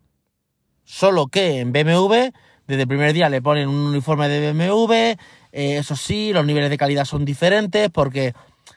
Solo 0.85 1.27
que 1.27 1.61
en 1.61 1.73
BMW, 1.73 2.31
desde 2.67 2.83
el 2.83 2.89
primer 2.89 3.13
día 3.13 3.29
le 3.29 3.43
ponen 3.43 3.69
un 3.69 3.89
uniforme 3.89 4.29
de 4.29 4.53
BMW, 4.53 4.93
eh, 4.93 5.17
eso 5.53 5.97
sí, 5.97 6.33
los 6.33 6.47
niveles 6.47 6.71
de 6.71 6.79
calidad 6.79 7.05
son 7.05 7.25
diferentes 7.27 7.91
porque 7.91 8.33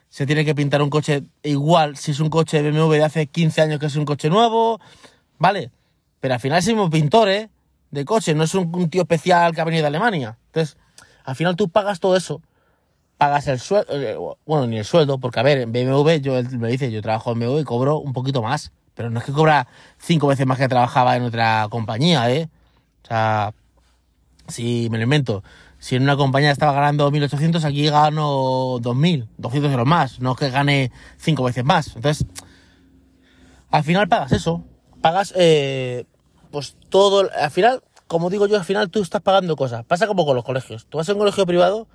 se 0.10 0.26
tiene 0.26 0.44
que 0.44 0.54
pintar 0.54 0.82
un 0.82 0.90
coche 0.90 1.24
igual 1.44 1.96
si 1.96 2.12
es 2.12 2.20
un 2.20 2.30
coche 2.30 2.62
BMW 2.62 2.92
de 2.94 3.04
hace 3.04 3.28
15 3.28 3.62
años 3.62 3.80
que 3.80 3.86
es 3.86 3.96
un 3.96 4.04
coche 4.04 4.30
nuevo, 4.30 4.82
¿vale? 5.38 5.72
Pero 6.22 6.36
al 6.36 6.40
final 6.40 6.60
es 6.60 6.68
el 6.68 6.76
mismo 6.76 6.90
pintor, 6.90 7.28
¿eh? 7.28 7.50
De 7.90 8.06
coche, 8.06 8.34
no 8.34 8.46
es 8.46 8.56
un, 8.56 8.90
tío 8.90 9.02
especial 9.02 9.54
que 9.54 9.60
ha 9.60 9.66
venido 9.66 9.82
de 9.82 9.88
Alemania. 9.88 10.38
Entonces, 10.46 10.78
al 11.26 11.36
final 11.36 11.58
tú 11.58 11.68
pagas 11.68 12.00
todo 12.00 12.16
eso. 12.16 12.42
Pagas 13.18 13.48
el 13.48 13.60
sueldo, 13.60 13.94
eh, 13.94 14.18
bueno, 14.46 14.68
ni 14.68 14.78
el 14.78 14.86
sueldo, 14.86 15.20
porque 15.20 15.40
a 15.40 15.44
ver, 15.44 15.58
en 15.58 15.72
BMW, 15.74 16.22
yo 16.22 16.42
me 16.58 16.70
dice, 16.70 16.90
yo 16.92 17.02
trabajo 17.02 17.34
en 17.34 17.40
BMW 17.40 17.60
y 17.60 17.64
cobro 17.66 17.98
un 17.98 18.14
poquito 18.14 18.42
más. 18.42 18.72
Pero 18.94 19.10
no 19.10 19.20
es 19.20 19.26
que 19.26 19.34
cobra 19.34 19.68
cinco 19.98 20.28
veces 20.28 20.46
más 20.46 20.58
que 20.58 20.68
trabajaba 20.68 21.18
en 21.18 21.24
otra 21.24 21.68
compañía, 21.70 22.32
¿eh? 22.32 22.50
O 23.04 23.08
sea, 23.08 23.54
si 24.48 24.90
me 24.92 24.98
lo 24.98 25.04
invento, 25.04 25.44
si 25.80 25.96
en 25.96 26.04
una 26.04 26.16
compañía 26.16 26.52
estaba 26.52 26.74
ganando 26.74 27.12
1.800, 27.12 27.64
aquí 27.64 27.90
gano 27.90 28.80
2.000, 28.80 29.28
200 29.38 29.72
euros 29.72 29.88
más, 29.88 30.20
no 30.20 30.34
es 30.34 30.38
que 30.38 30.50
gane 30.52 30.92
cinco 31.18 31.44
veces 31.44 31.66
más. 31.66 31.96
Entonces, 31.96 32.28
al 33.72 33.84
final 33.84 34.08
pagas 34.08 34.32
eso, 34.32 34.64
pagas, 35.02 35.34
eh, 35.36 36.06
pues 36.52 36.76
todo, 36.90 37.30
al 37.34 37.52
final, 37.52 37.82
como 38.08 38.30
digo 38.30 38.46
yo, 38.48 38.58
al 38.58 38.66
final 38.66 38.90
tú 38.90 39.02
estás 39.02 39.22
pagando 39.22 39.56
cosas. 39.56 39.86
Pasa 39.86 40.08
como 40.08 40.26
con 40.26 40.36
los 40.36 40.46
colegios. 40.46 40.86
Tú 40.88 40.98
vas 40.98 41.10
a 41.10 41.14
un 41.14 41.20
colegio 41.20 41.46
privado, 41.46 41.88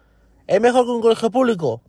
¿es 0.47 0.61
mejor 0.61 0.85
que 0.85 0.91
un 0.91 1.03
colegio 1.03 1.31
público? 1.31 1.83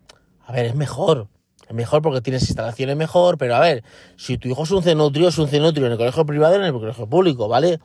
A 0.45 0.51
ver, 0.51 0.65
es 0.65 0.75
mejor. 0.75 1.27
Es 1.67 1.75
mejor 1.75 2.01
porque 2.01 2.21
tienes 2.21 2.43
instalaciones 2.43 2.95
mejor, 2.95 3.37
pero 3.37 3.55
a 3.55 3.59
ver, 3.59 3.83
si 4.15 4.37
tu 4.37 4.47
hijo 4.47 4.63
es 4.63 4.71
un 4.71 4.83
cenutrio, 4.83 5.27
es 5.27 5.37
un 5.37 5.49
cenutrio 5.49 5.85
en 5.85 5.93
el 5.93 5.97
colegio 5.97 6.25
privado 6.25 6.55
y 6.55 6.59
en 6.59 6.63
el 6.63 6.73
colegio 6.73 7.07
público, 7.07 7.47
¿vale? 7.47 7.79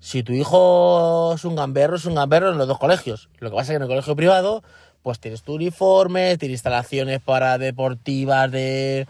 Si 0.00 0.22
tu 0.22 0.32
hijo 0.32 1.32
es 1.34 1.44
un 1.44 1.54
gamberro, 1.54 1.96
es 1.96 2.04
un 2.04 2.14
gamberro 2.14 2.50
en 2.50 2.58
los 2.58 2.66
dos 2.66 2.78
colegios. 2.78 3.28
Lo 3.38 3.50
que 3.50 3.56
pasa 3.56 3.62
es 3.62 3.68
que 3.70 3.76
en 3.76 3.82
el 3.82 3.88
colegio 3.88 4.16
privado, 4.16 4.62
pues 5.02 5.20
tienes 5.20 5.42
tu 5.42 5.54
uniforme, 5.54 6.36
tienes 6.36 6.56
instalaciones 6.56 7.20
para 7.20 7.58
deportivas 7.58 8.50
de, 8.50 9.06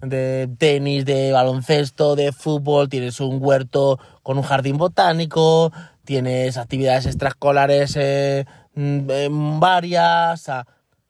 de 0.00 0.48
tenis, 0.58 1.04
de 1.04 1.32
baloncesto, 1.32 2.16
de 2.16 2.32
fútbol, 2.32 2.88
tienes 2.88 3.20
un 3.20 3.38
huerto 3.40 3.98
con 4.30 4.38
un 4.38 4.44
jardín 4.44 4.78
botánico, 4.78 5.72
tienes 6.04 6.56
actividades 6.56 7.04
extraescolares 7.06 7.96
eh, 7.96 8.44
mm, 8.76 9.58
varias, 9.58 10.48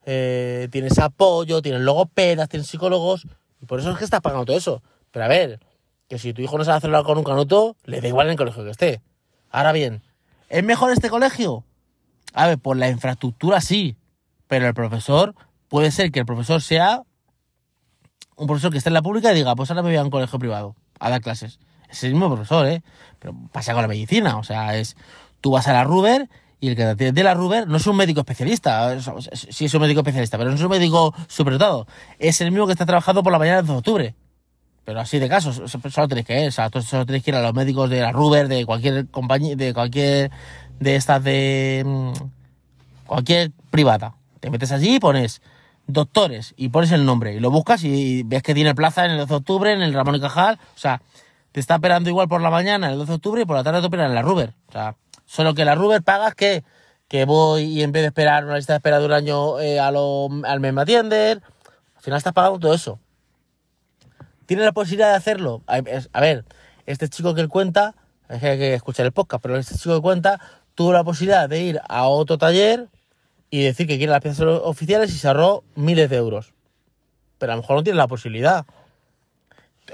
eh, 0.06 0.68
tienes 0.72 0.98
apoyo, 0.98 1.60
tienes 1.60 1.82
logopedas, 1.82 2.48
tienes 2.48 2.66
psicólogos, 2.68 3.26
y 3.60 3.66
por 3.66 3.78
eso 3.78 3.90
es 3.90 3.98
que 3.98 4.04
estás 4.04 4.22
pagando 4.22 4.46
todo 4.46 4.56
eso. 4.56 4.82
Pero 5.10 5.26
a 5.26 5.28
ver, 5.28 5.60
que 6.08 6.18
si 6.18 6.32
tu 6.32 6.40
hijo 6.40 6.56
no 6.56 6.64
sabe 6.64 6.78
hacerlo 6.78 7.04
con 7.04 7.18
un 7.18 7.24
canuto, 7.24 7.76
le 7.84 8.00
da 8.00 8.08
igual 8.08 8.28
en 8.28 8.30
el 8.30 8.38
colegio 8.38 8.64
que 8.64 8.70
esté. 8.70 9.02
Ahora 9.50 9.72
bien, 9.72 10.02
¿es 10.48 10.64
mejor 10.64 10.90
este 10.90 11.10
colegio? 11.10 11.62
A 12.32 12.46
ver, 12.46 12.58
por 12.58 12.78
la 12.78 12.88
infraestructura 12.88 13.60
sí, 13.60 13.98
pero 14.46 14.66
el 14.66 14.72
profesor, 14.72 15.34
puede 15.68 15.90
ser 15.90 16.10
que 16.10 16.20
el 16.20 16.24
profesor 16.24 16.62
sea 16.62 17.02
un 18.34 18.46
profesor 18.46 18.72
que 18.72 18.78
esté 18.78 18.88
en 18.88 18.94
la 18.94 19.02
pública 19.02 19.30
y 19.30 19.34
diga, 19.34 19.54
pues 19.56 19.70
ahora 19.70 19.82
me 19.82 19.90
voy 19.90 19.98
a 19.98 20.04
un 20.04 20.08
colegio 20.08 20.38
privado 20.38 20.74
a 20.98 21.10
dar 21.10 21.20
clases. 21.20 21.58
Es 21.90 22.04
el 22.04 22.12
mismo 22.12 22.28
profesor, 22.28 22.66
¿eh? 22.66 22.82
Pero 23.18 23.34
pasa 23.52 23.72
con 23.72 23.82
la 23.82 23.88
medicina, 23.88 24.38
o 24.38 24.44
sea, 24.44 24.76
es, 24.76 24.96
tú 25.40 25.50
vas 25.50 25.66
a 25.68 25.72
la 25.72 25.84
Ruber 25.84 26.28
y 26.60 26.68
el 26.68 26.76
que 26.76 26.82
te 26.82 26.88
atiende 26.90 27.22
la 27.22 27.34
Ruber 27.34 27.66
no 27.66 27.78
es 27.78 27.86
un 27.86 27.96
médico 27.96 28.20
especialista, 28.20 28.96
sí 29.32 29.64
es 29.64 29.74
un 29.74 29.80
médico 29.80 30.00
especialista, 30.00 30.36
pero 30.36 30.50
no 30.50 30.56
es 30.56 30.62
un 30.62 30.68
médico 30.68 31.14
superdotado. 31.26 31.86
Es 32.18 32.40
el 32.40 32.50
mismo 32.50 32.66
que 32.66 32.72
está 32.72 32.84
trabajando 32.86 33.22
por 33.22 33.32
la 33.32 33.38
mañana 33.38 33.58
del 33.58 33.66
2 33.66 33.74
de 33.74 33.78
octubre. 33.78 34.14
Pero 34.84 35.00
así 35.00 35.18
de 35.18 35.28
casos, 35.28 35.62
solo 35.70 36.08
tenéis 36.08 36.26
que 36.26 36.42
ir, 36.42 36.48
o 36.48 36.52
sea, 36.52 36.70
solo 36.82 37.06
tenéis 37.06 37.24
que 37.24 37.30
ir 37.30 37.36
a 37.36 37.42
los 37.42 37.54
médicos 37.54 37.88
de 37.88 38.00
la 38.00 38.12
Ruber, 38.12 38.48
de 38.48 38.66
cualquier 38.66 39.06
compañía, 39.08 39.56
de 39.56 39.72
cualquier, 39.72 40.30
de 40.80 40.96
estas 40.96 41.22
de, 41.22 41.82
mm, 41.86 42.12
cualquier 43.06 43.52
privada. 43.70 44.14
Te 44.40 44.50
metes 44.50 44.72
allí 44.72 44.96
y 44.96 45.00
pones 45.00 45.42
doctores 45.86 46.54
y 46.56 46.68
pones 46.68 46.92
el 46.92 47.04
nombre 47.04 47.34
y 47.34 47.40
lo 47.40 47.50
buscas 47.50 47.84
y 47.84 48.22
ves 48.22 48.42
que 48.42 48.54
tiene 48.54 48.74
plaza 48.74 49.04
en 49.04 49.12
el 49.12 49.18
12 49.18 49.30
de 49.30 49.36
octubre, 49.36 49.72
en 49.72 49.82
el 49.82 49.92
Ramón 49.92 50.16
y 50.16 50.20
Cajal, 50.20 50.58
o 50.74 50.78
sea, 50.78 51.02
te 51.52 51.60
está 51.60 51.76
operando 51.76 52.08
igual 52.08 52.28
por 52.28 52.40
la 52.40 52.50
mañana 52.50 52.90
el 52.90 52.98
12 52.98 53.10
de 53.10 53.16
octubre 53.16 53.42
y 53.42 53.44
por 53.44 53.56
la 53.56 53.64
tarde 53.64 53.80
te 53.80 53.86
operan 53.86 54.10
en 54.10 54.14
la 54.14 54.22
Ruber. 54.22 54.54
O 54.68 54.72
sea, 54.72 54.96
solo 55.26 55.54
que 55.54 55.64
la 55.64 55.74
Ruber 55.74 56.02
pagas 56.02 56.34
que, 56.34 56.64
que 57.08 57.24
voy 57.24 57.64
y 57.64 57.82
en 57.82 57.92
vez 57.92 58.02
de 58.02 58.08
esperar 58.08 58.44
una 58.44 58.56
lista 58.56 58.72
de 58.72 58.78
espera 58.78 58.98
de 58.98 59.06
un 59.06 59.12
año 59.12 59.58
eh, 59.60 59.80
a 59.80 59.90
lo, 59.90 60.28
al 60.44 60.60
mes 60.60 60.72
me 60.72 60.80
al 60.82 62.02
final 62.02 62.18
estás 62.18 62.32
pagando 62.32 62.58
todo 62.58 62.72
eso. 62.72 62.98
¿Tiene 64.46 64.64
la 64.64 64.72
posibilidad 64.72 65.10
de 65.10 65.16
hacerlo? 65.16 65.62
A 65.66 65.80
ver, 66.20 66.44
este 66.86 67.08
chico 67.08 67.34
que 67.34 67.40
él 67.40 67.48
cuenta, 67.48 67.94
hay 68.28 68.40
que 68.40 68.74
escuchar 68.74 69.06
el 69.06 69.12
podcast, 69.12 69.42
pero 69.42 69.56
este 69.56 69.76
chico 69.76 69.94
que 69.94 70.00
cuenta 70.00 70.40
tuvo 70.74 70.92
la 70.92 71.04
posibilidad 71.04 71.48
de 71.48 71.60
ir 71.60 71.80
a 71.88 72.06
otro 72.06 72.38
taller 72.38 72.88
y 73.50 73.62
decir 73.62 73.86
que 73.86 73.98
quiere 73.98 74.10
las 74.10 74.22
piezas 74.22 74.46
oficiales 74.62 75.12
y 75.12 75.18
se 75.18 75.28
ahorró 75.28 75.62
miles 75.74 76.08
de 76.08 76.16
euros. 76.16 76.54
Pero 77.38 77.52
a 77.52 77.56
lo 77.56 77.62
mejor 77.62 77.76
no 77.76 77.82
tiene 77.82 77.96
la 77.96 78.08
posibilidad. 78.08 78.66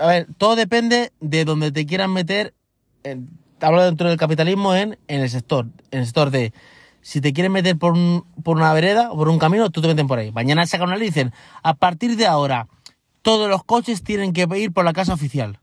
A 0.01 0.07
ver, 0.07 0.27
todo 0.39 0.57
depende 0.57 1.13
de 1.21 1.45
donde 1.45 1.73
te 1.73 1.87
quieran 1.87 2.13
meter. 2.13 2.55
hablo 3.61 3.85
dentro 3.85 4.09
del 4.09 4.19
capitalismo 4.19 4.75
en, 4.75 4.99
en 5.09 5.21
el 5.21 5.31
sector. 5.31 5.67
En 5.91 6.01
el 6.01 6.07
sector 6.07 6.31
de 6.31 6.53
si 7.07 7.21
te 7.21 7.33
quieren 7.33 7.53
meter 7.53 7.79
por, 7.79 7.95
por 8.43 8.57
una 8.57 8.73
vereda 8.73 9.13
o 9.13 9.17
por 9.17 9.29
un 9.29 9.39
camino, 9.39 9.71
tú 9.71 9.81
te 9.81 9.87
meten 9.87 10.09
por 10.09 10.19
ahí. 10.19 10.33
Mañana 10.33 10.67
sacan 10.67 10.89
una 10.89 10.97
ley 10.97 11.07
dicen, 11.07 11.33
a 11.63 11.75
partir 11.75 12.17
de 12.17 12.27
ahora, 12.27 12.67
todos 13.23 13.49
los 13.49 13.63
coches 13.63 14.03
tienen 14.03 14.33
que 14.33 14.49
ir 14.57 14.73
por 14.73 14.85
la 14.85 14.93
casa 14.93 15.15
oficial. 15.15 15.61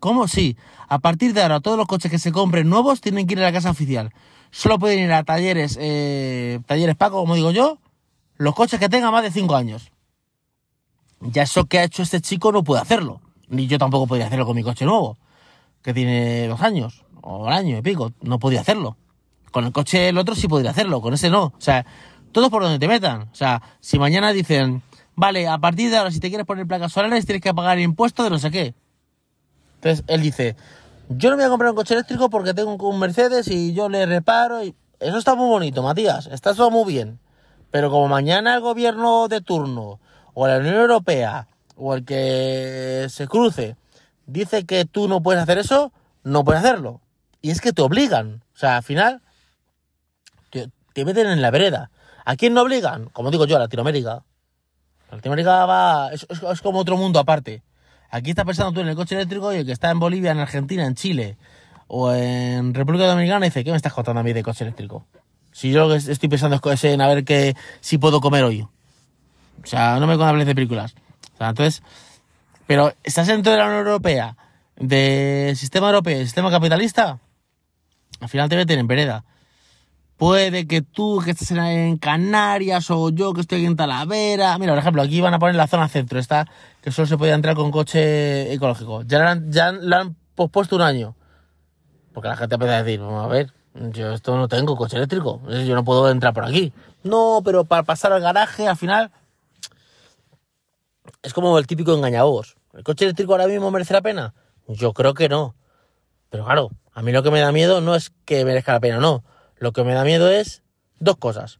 ¿Cómo? 0.00 0.26
Sí. 0.26 0.56
A 0.88 0.98
partir 0.98 1.34
de 1.34 1.42
ahora, 1.42 1.60
todos 1.60 1.78
los 1.78 1.86
coches 1.86 2.10
que 2.10 2.18
se 2.18 2.32
compren 2.32 2.68
nuevos 2.68 3.00
tienen 3.00 3.28
que 3.28 3.34
ir 3.34 3.40
a 3.40 3.44
la 3.44 3.52
casa 3.52 3.70
oficial. 3.70 4.12
Solo 4.50 4.80
pueden 4.80 4.98
ir 4.98 5.12
a 5.12 5.22
talleres, 5.22 5.78
eh, 5.80 6.58
talleres 6.66 6.96
Paco, 6.96 7.20
como 7.20 7.36
digo 7.36 7.52
yo, 7.52 7.78
los 8.36 8.56
coches 8.56 8.80
que 8.80 8.88
tengan 8.88 9.12
más 9.12 9.22
de 9.22 9.30
5 9.30 9.54
años. 9.54 9.92
Ya 11.24 11.42
eso 11.42 11.64
que 11.64 11.78
ha 11.78 11.84
hecho 11.84 12.02
este 12.02 12.20
chico 12.20 12.52
no 12.52 12.62
puede 12.62 12.82
hacerlo. 12.82 13.20
Ni 13.48 13.66
yo 13.66 13.78
tampoco 13.78 14.06
podría 14.06 14.26
hacerlo 14.26 14.46
con 14.46 14.56
mi 14.56 14.62
coche 14.62 14.84
nuevo, 14.84 15.16
que 15.82 15.94
tiene 15.94 16.46
dos 16.48 16.60
años, 16.60 17.04
o 17.22 17.46
un 17.46 17.52
año 17.52 17.78
y 17.78 17.82
pico. 17.82 18.12
No 18.20 18.38
podía 18.38 18.60
hacerlo. 18.60 18.96
Con 19.50 19.64
el 19.64 19.72
coche 19.72 20.08
el 20.08 20.18
otro 20.18 20.34
sí 20.34 20.48
podría 20.48 20.70
hacerlo, 20.70 21.00
con 21.00 21.14
ese 21.14 21.30
no. 21.30 21.44
O 21.44 21.60
sea, 21.60 21.86
todo 22.32 22.50
por 22.50 22.62
donde 22.62 22.78
te 22.78 22.88
metan. 22.88 23.22
O 23.22 23.34
sea, 23.34 23.62
si 23.80 23.98
mañana 23.98 24.32
dicen, 24.32 24.82
vale, 25.14 25.48
a 25.48 25.58
partir 25.58 25.90
de 25.90 25.96
ahora, 25.96 26.10
si 26.10 26.20
te 26.20 26.28
quieres 26.28 26.46
poner 26.46 26.66
placas 26.66 26.92
solares, 26.92 27.24
tienes 27.24 27.42
que 27.42 27.54
pagar 27.54 27.78
impuestos 27.78 28.24
de 28.24 28.30
no 28.30 28.38
sé 28.38 28.50
qué. 28.50 28.74
Entonces 29.76 30.04
él 30.08 30.20
dice, 30.20 30.56
yo 31.08 31.30
no 31.30 31.36
voy 31.36 31.44
a 31.44 31.48
comprar 31.48 31.70
un 31.70 31.76
coche 31.76 31.94
eléctrico 31.94 32.28
porque 32.30 32.54
tengo 32.54 32.76
un 32.88 32.98
Mercedes 32.98 33.48
y 33.48 33.72
yo 33.72 33.88
le 33.88 34.04
reparo 34.06 34.64
y... 34.64 34.74
Eso 35.00 35.18
está 35.18 35.34
muy 35.34 35.48
bonito, 35.48 35.82
Matías, 35.82 36.28
está 36.28 36.54
todo 36.54 36.70
muy 36.70 36.90
bien. 36.90 37.18
Pero 37.70 37.90
como 37.90 38.08
mañana 38.08 38.54
el 38.54 38.60
gobierno 38.60 39.28
de 39.28 39.40
turno, 39.40 40.00
o 40.34 40.46
la 40.46 40.58
Unión 40.58 40.74
Europea, 40.74 41.48
o 41.76 41.94
el 41.94 42.04
que 42.04 43.06
se 43.08 43.26
cruce, 43.26 43.76
dice 44.26 44.64
que 44.64 44.84
tú 44.84 45.08
no 45.08 45.22
puedes 45.22 45.42
hacer 45.42 45.58
eso, 45.58 45.92
no 46.22 46.44
puedes 46.44 46.62
hacerlo. 46.62 47.00
Y 47.40 47.50
es 47.50 47.60
que 47.60 47.72
te 47.72 47.82
obligan. 47.82 48.42
O 48.54 48.58
sea, 48.58 48.76
al 48.76 48.82
final, 48.82 49.22
te, 50.50 51.04
meten 51.04 51.26
en 51.26 51.42
la 51.42 51.50
vereda. 51.50 51.90
¿A 52.24 52.36
quién 52.36 52.54
no 52.54 52.62
obligan? 52.62 53.06
Como 53.06 53.30
digo 53.30 53.46
yo, 53.46 53.56
a 53.56 53.60
Latinoamérica. 53.60 54.22
Latinoamérica 55.10 55.66
va, 55.66 56.10
es, 56.12 56.26
como 56.62 56.78
otro 56.78 56.96
mundo 56.96 57.18
aparte. 57.18 57.62
Aquí 58.10 58.30
estás 58.30 58.44
pensando 58.44 58.72
tú 58.72 58.80
en 58.80 58.88
el 58.88 58.96
coche 58.96 59.14
eléctrico 59.14 59.52
y 59.52 59.58
el 59.58 59.66
que 59.66 59.72
está 59.72 59.90
en 59.90 59.98
Bolivia, 59.98 60.30
en 60.30 60.38
Argentina, 60.38 60.86
en 60.86 60.94
Chile 60.94 61.36
o 61.86 62.12
en 62.12 62.72
República 62.74 63.06
Dominicana 63.06 63.44
dice, 63.44 63.64
¿qué 63.64 63.70
me 63.70 63.76
estás 63.76 63.92
contando 63.92 64.20
a 64.20 64.24
mí 64.24 64.32
de 64.32 64.42
coche 64.42 64.64
eléctrico? 64.64 65.04
Si 65.52 65.70
yo 65.70 65.86
lo 65.86 65.94
que 65.94 66.10
estoy 66.10 66.28
pensando 66.28 66.60
es 66.72 66.84
en 66.84 67.00
a 67.00 67.08
ver 67.08 67.24
qué, 67.24 67.54
si 67.80 67.98
puedo 67.98 68.20
comer 68.20 68.44
hoy. 68.44 68.66
O 69.64 69.66
sea, 69.66 69.98
no 69.98 70.06
me 70.06 70.22
hables 70.22 70.46
de 70.46 70.54
películas. 70.54 70.94
O 71.34 71.38
sea, 71.38 71.48
entonces, 71.48 71.82
pero 72.66 72.92
estás 73.02 73.26
dentro 73.26 73.50
de 73.50 73.58
la 73.58 73.66
Unión 73.66 73.86
Europea, 73.86 74.36
del 74.76 75.56
sistema 75.56 75.88
europeo, 75.88 76.20
sistema 76.20 76.50
capitalista, 76.50 77.18
al 78.20 78.28
final 78.28 78.48
te 78.48 78.56
meten 78.56 78.78
en 78.78 78.86
vereda. 78.86 79.24
Puede 80.16 80.66
que 80.68 80.80
tú 80.80 81.20
que 81.24 81.32
estés 81.32 81.50
en 81.50 81.98
Canarias 81.98 82.88
o 82.90 83.10
yo 83.10 83.34
que 83.34 83.40
estoy 83.40 83.66
en 83.66 83.74
Talavera. 83.74 84.56
Mira, 84.58 84.72
por 84.72 84.78
ejemplo, 84.78 85.02
aquí 85.02 85.20
van 85.20 85.34
a 85.34 85.40
poner 85.40 85.56
la 85.56 85.66
zona 85.66 85.88
centro, 85.88 86.20
esta 86.20 86.46
que 86.80 86.92
solo 86.92 87.06
se 87.06 87.18
podía 87.18 87.34
entrar 87.34 87.56
con 87.56 87.72
coche 87.72 88.52
ecológico. 88.52 89.02
Ya 89.02 89.18
la 89.18 89.32
han, 89.32 89.50
ya 89.50 89.72
la 89.72 90.00
han 90.00 90.16
pospuesto 90.36 90.76
un 90.76 90.82
año. 90.82 91.16
Porque 92.12 92.28
la 92.28 92.36
gente 92.36 92.54
empieza 92.54 92.76
a 92.76 92.82
decir, 92.84 93.00
vamos 93.00 93.24
a 93.24 93.28
ver, 93.28 93.52
yo 93.74 94.12
esto 94.12 94.36
no 94.36 94.46
tengo 94.46 94.76
coche 94.76 94.96
eléctrico, 94.96 95.40
yo 95.48 95.74
no 95.74 95.84
puedo 95.84 96.08
entrar 96.08 96.32
por 96.32 96.44
aquí. 96.44 96.72
No, 97.02 97.42
pero 97.44 97.64
para 97.64 97.82
pasar 97.82 98.12
al 98.12 98.20
garaje, 98.20 98.68
al 98.68 98.76
final, 98.76 99.10
es 101.24 101.34
como 101.34 101.58
el 101.58 101.66
típico 101.66 101.92
engañabos. 101.92 102.56
¿El 102.72 102.84
coche 102.84 103.04
eléctrico 103.04 103.32
ahora 103.32 103.48
mismo 103.48 103.72
merece 103.72 103.94
la 103.94 104.02
pena? 104.02 104.34
Yo 104.68 104.92
creo 104.92 105.14
que 105.14 105.28
no. 105.28 105.56
Pero 106.30 106.44
claro, 106.44 106.70
a 106.92 107.02
mí 107.02 107.10
lo 107.10 107.24
que 107.24 107.32
me 107.32 107.40
da 107.40 107.50
miedo 107.50 107.80
no 107.80 107.96
es 107.96 108.12
que 108.24 108.44
merezca 108.44 108.72
la 108.72 108.80
pena, 108.80 108.98
no 108.98 109.24
lo 109.64 109.72
que 109.72 109.84
me 109.84 109.94
da 109.94 110.04
miedo 110.04 110.30
es 110.30 110.62
dos 110.98 111.16
cosas. 111.16 111.58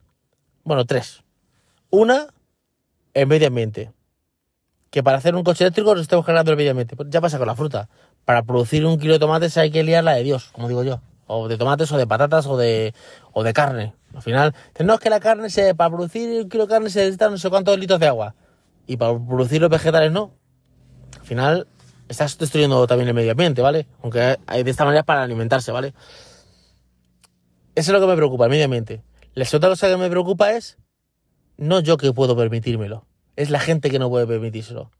Bueno, 0.63 0.85
tres. 0.85 1.23
Una, 1.89 2.27
el 3.13 3.27
medio 3.27 3.47
ambiente. 3.47 3.91
Que 4.89 5.03
para 5.03 5.17
hacer 5.17 5.35
un 5.35 5.43
coche 5.43 5.63
eléctrico 5.63 5.93
nos 5.93 6.03
estamos 6.03 6.25
cargando 6.25 6.51
el 6.51 6.57
medio 6.57 6.71
ambiente. 6.71 6.95
Pues 6.95 7.09
ya 7.09 7.19
pasa 7.19 7.37
con 7.37 7.47
la 7.47 7.55
fruta. 7.55 7.89
Para 8.23 8.43
producir 8.43 8.85
un 8.85 8.99
kilo 8.99 9.13
de 9.13 9.19
tomates 9.19 9.57
hay 9.57 9.71
que 9.71 9.83
liarla 9.83 10.13
de 10.13 10.23
Dios, 10.23 10.49
como 10.53 10.67
digo 10.67 10.83
yo. 10.83 11.01
O 11.27 11.47
de 11.47 11.57
tomates, 11.57 11.91
o 11.91 11.97
de 11.97 12.05
patatas, 12.05 12.45
o 12.45 12.57
de, 12.57 12.93
o 13.33 13.43
de 13.43 13.53
carne. 13.53 13.95
Al 14.13 14.21
final, 14.21 14.55
no 14.83 14.93
es 14.93 14.99
que 14.99 15.09
la 15.09 15.19
carne 15.19 15.49
se, 15.49 15.73
para 15.73 15.89
producir 15.89 16.43
un 16.43 16.49
kilo 16.49 16.67
de 16.67 16.69
carne 16.69 16.89
se 16.89 16.99
necesita 16.99 17.29
no 17.29 17.37
sé 17.37 17.49
cuántos 17.49 17.77
litros 17.77 17.99
de 17.99 18.07
agua. 18.07 18.35
Y 18.87 18.97
para 18.97 19.17
producir 19.17 19.61
los 19.61 19.69
vegetales 19.69 20.11
no. 20.11 20.33
Al 21.19 21.25
final, 21.25 21.67
estás 22.07 22.37
destruyendo 22.37 22.85
también 22.87 23.07
el 23.07 23.13
medio 23.13 23.31
ambiente, 23.31 23.61
¿vale? 23.61 23.87
Aunque 24.01 24.37
hay 24.45 24.63
de 24.63 24.71
esta 24.71 24.85
manera 24.85 25.03
para 25.03 25.23
alimentarse, 25.23 25.71
¿vale? 25.71 25.93
Eso 27.75 27.91
es 27.91 27.93
lo 27.93 27.99
que 27.99 28.07
me 28.07 28.15
preocupa, 28.15 28.45
el 28.45 28.51
medio 28.51 28.65
ambiente. 28.65 29.03
La 29.33 29.45
otra 29.51 29.69
cosa 29.69 29.89
que 29.89 29.97
me 29.97 30.09
preocupa 30.09 30.51
es 30.53 30.77
no 31.57 31.79
yo 31.79 31.97
que 31.97 32.11
puedo 32.13 32.35
permitírmelo, 32.35 33.05
es 33.35 33.49
la 33.49 33.59
gente 33.59 33.89
que 33.89 33.99
no 33.99 34.09
puede 34.09 34.27
permitírselo. 34.27 34.91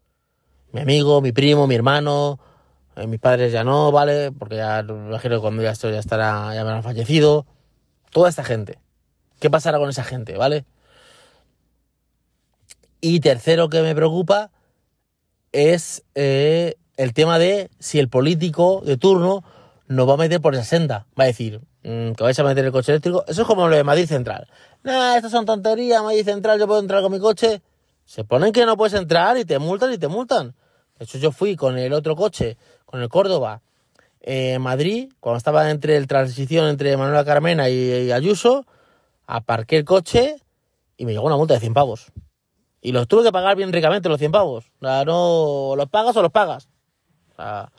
Mi 0.71 0.81
amigo, 0.81 1.21
mi 1.21 1.31
primo, 1.31 1.67
mi 1.67 1.75
hermano, 1.75 2.39
eh, 2.95 3.07
mis 3.07 3.19
padres 3.19 3.53
ya 3.53 3.63
no, 3.63 3.91
¿vale? 3.91 4.31
Porque 4.31 4.57
ya 4.57 4.83
me 4.83 5.07
imagino 5.09 5.35
que 5.35 5.41
cuando 5.41 5.63
ya 5.63 5.71
esto 5.71 5.89
ya 5.89 5.99
estará, 5.99 6.53
ya 6.53 6.63
me 6.65 6.71
han 6.71 6.83
fallecido. 6.83 7.45
Toda 8.11 8.29
esta 8.29 8.43
gente. 8.43 8.79
¿Qué 9.39 9.49
pasará 9.49 9.77
con 9.77 9.89
esa 9.89 10.03
gente, 10.03 10.37
¿vale? 10.37 10.65
Y 13.07 13.19
tercero 13.19 13.69
que 13.69 13.83
me 13.83 13.93
preocupa 13.93 14.49
es 15.51 16.03
eh, 16.15 16.73
el 16.97 17.13
tema 17.13 17.37
de 17.37 17.69
si 17.77 17.99
el 17.99 18.09
político 18.09 18.81
de 18.83 18.97
turno 18.97 19.43
nos 19.85 20.09
va 20.09 20.15
a 20.15 20.17
meter 20.17 20.41
por 20.41 20.55
esa 20.55 20.63
senda. 20.63 21.05
Va 21.17 21.25
a 21.25 21.27
decir 21.27 21.61
mm, 21.83 22.13
que 22.13 22.23
vais 22.23 22.39
a 22.39 22.43
meter 22.43 22.65
el 22.65 22.71
coche 22.71 22.93
eléctrico. 22.93 23.23
Eso 23.27 23.43
es 23.43 23.47
como 23.47 23.67
lo 23.67 23.75
de 23.75 23.83
Madrid 23.83 24.07
Central. 24.07 24.47
Nah, 24.81 25.17
estas 25.17 25.29
son 25.29 25.45
tonterías, 25.45 26.01
Madrid 26.01 26.25
Central, 26.25 26.59
yo 26.59 26.65
puedo 26.65 26.79
entrar 26.79 27.03
con 27.03 27.11
mi 27.11 27.19
coche. 27.19 27.61
Se 28.05 28.23
ponen 28.23 28.51
que 28.51 28.65
no 28.65 28.75
puedes 28.75 28.95
entrar 28.99 29.37
y 29.37 29.45
te 29.45 29.59
multan 29.59 29.93
y 29.93 29.99
te 29.99 30.07
multan. 30.07 30.55
De 30.97 31.05
hecho, 31.05 31.19
yo 31.19 31.31
fui 31.31 31.55
con 31.55 31.77
el 31.77 31.93
otro 31.93 32.15
coche, 32.15 32.57
con 32.87 33.03
el 33.03 33.09
Córdoba, 33.09 33.61
en 34.21 34.63
Madrid, 34.63 35.13
cuando 35.19 35.37
estaba 35.37 35.69
entre 35.69 35.95
el 35.95 36.07
transición 36.07 36.69
entre 36.69 36.97
Manuela 36.97 37.23
Carmena 37.23 37.69
y, 37.69 38.11
Ayuso, 38.11 38.65
aparqué 39.27 39.77
el 39.77 39.85
coche 39.85 40.37
y 40.97 41.05
me 41.05 41.11
llegó 41.11 41.27
una 41.27 41.37
multa 41.37 41.53
de 41.53 41.59
100 41.59 41.75
pavos. 41.75 42.11
Y 42.85 42.91
los 42.91 43.07
tuve 43.07 43.23
que 43.23 43.31
pagar 43.31 43.55
bien 43.57 43.73
ricamente, 43.73 44.09
los 44.09 44.19
100 44.19 44.31
pavos. 44.31 44.65
O 44.79 44.85
sea, 44.85 45.03
no 45.05 45.73
los 45.75 45.89
pagas 45.89 46.15
o 46.17 46.21
los 46.21 46.31
pagas. 46.31 46.69
O 47.31 47.35
sea, 47.35 47.71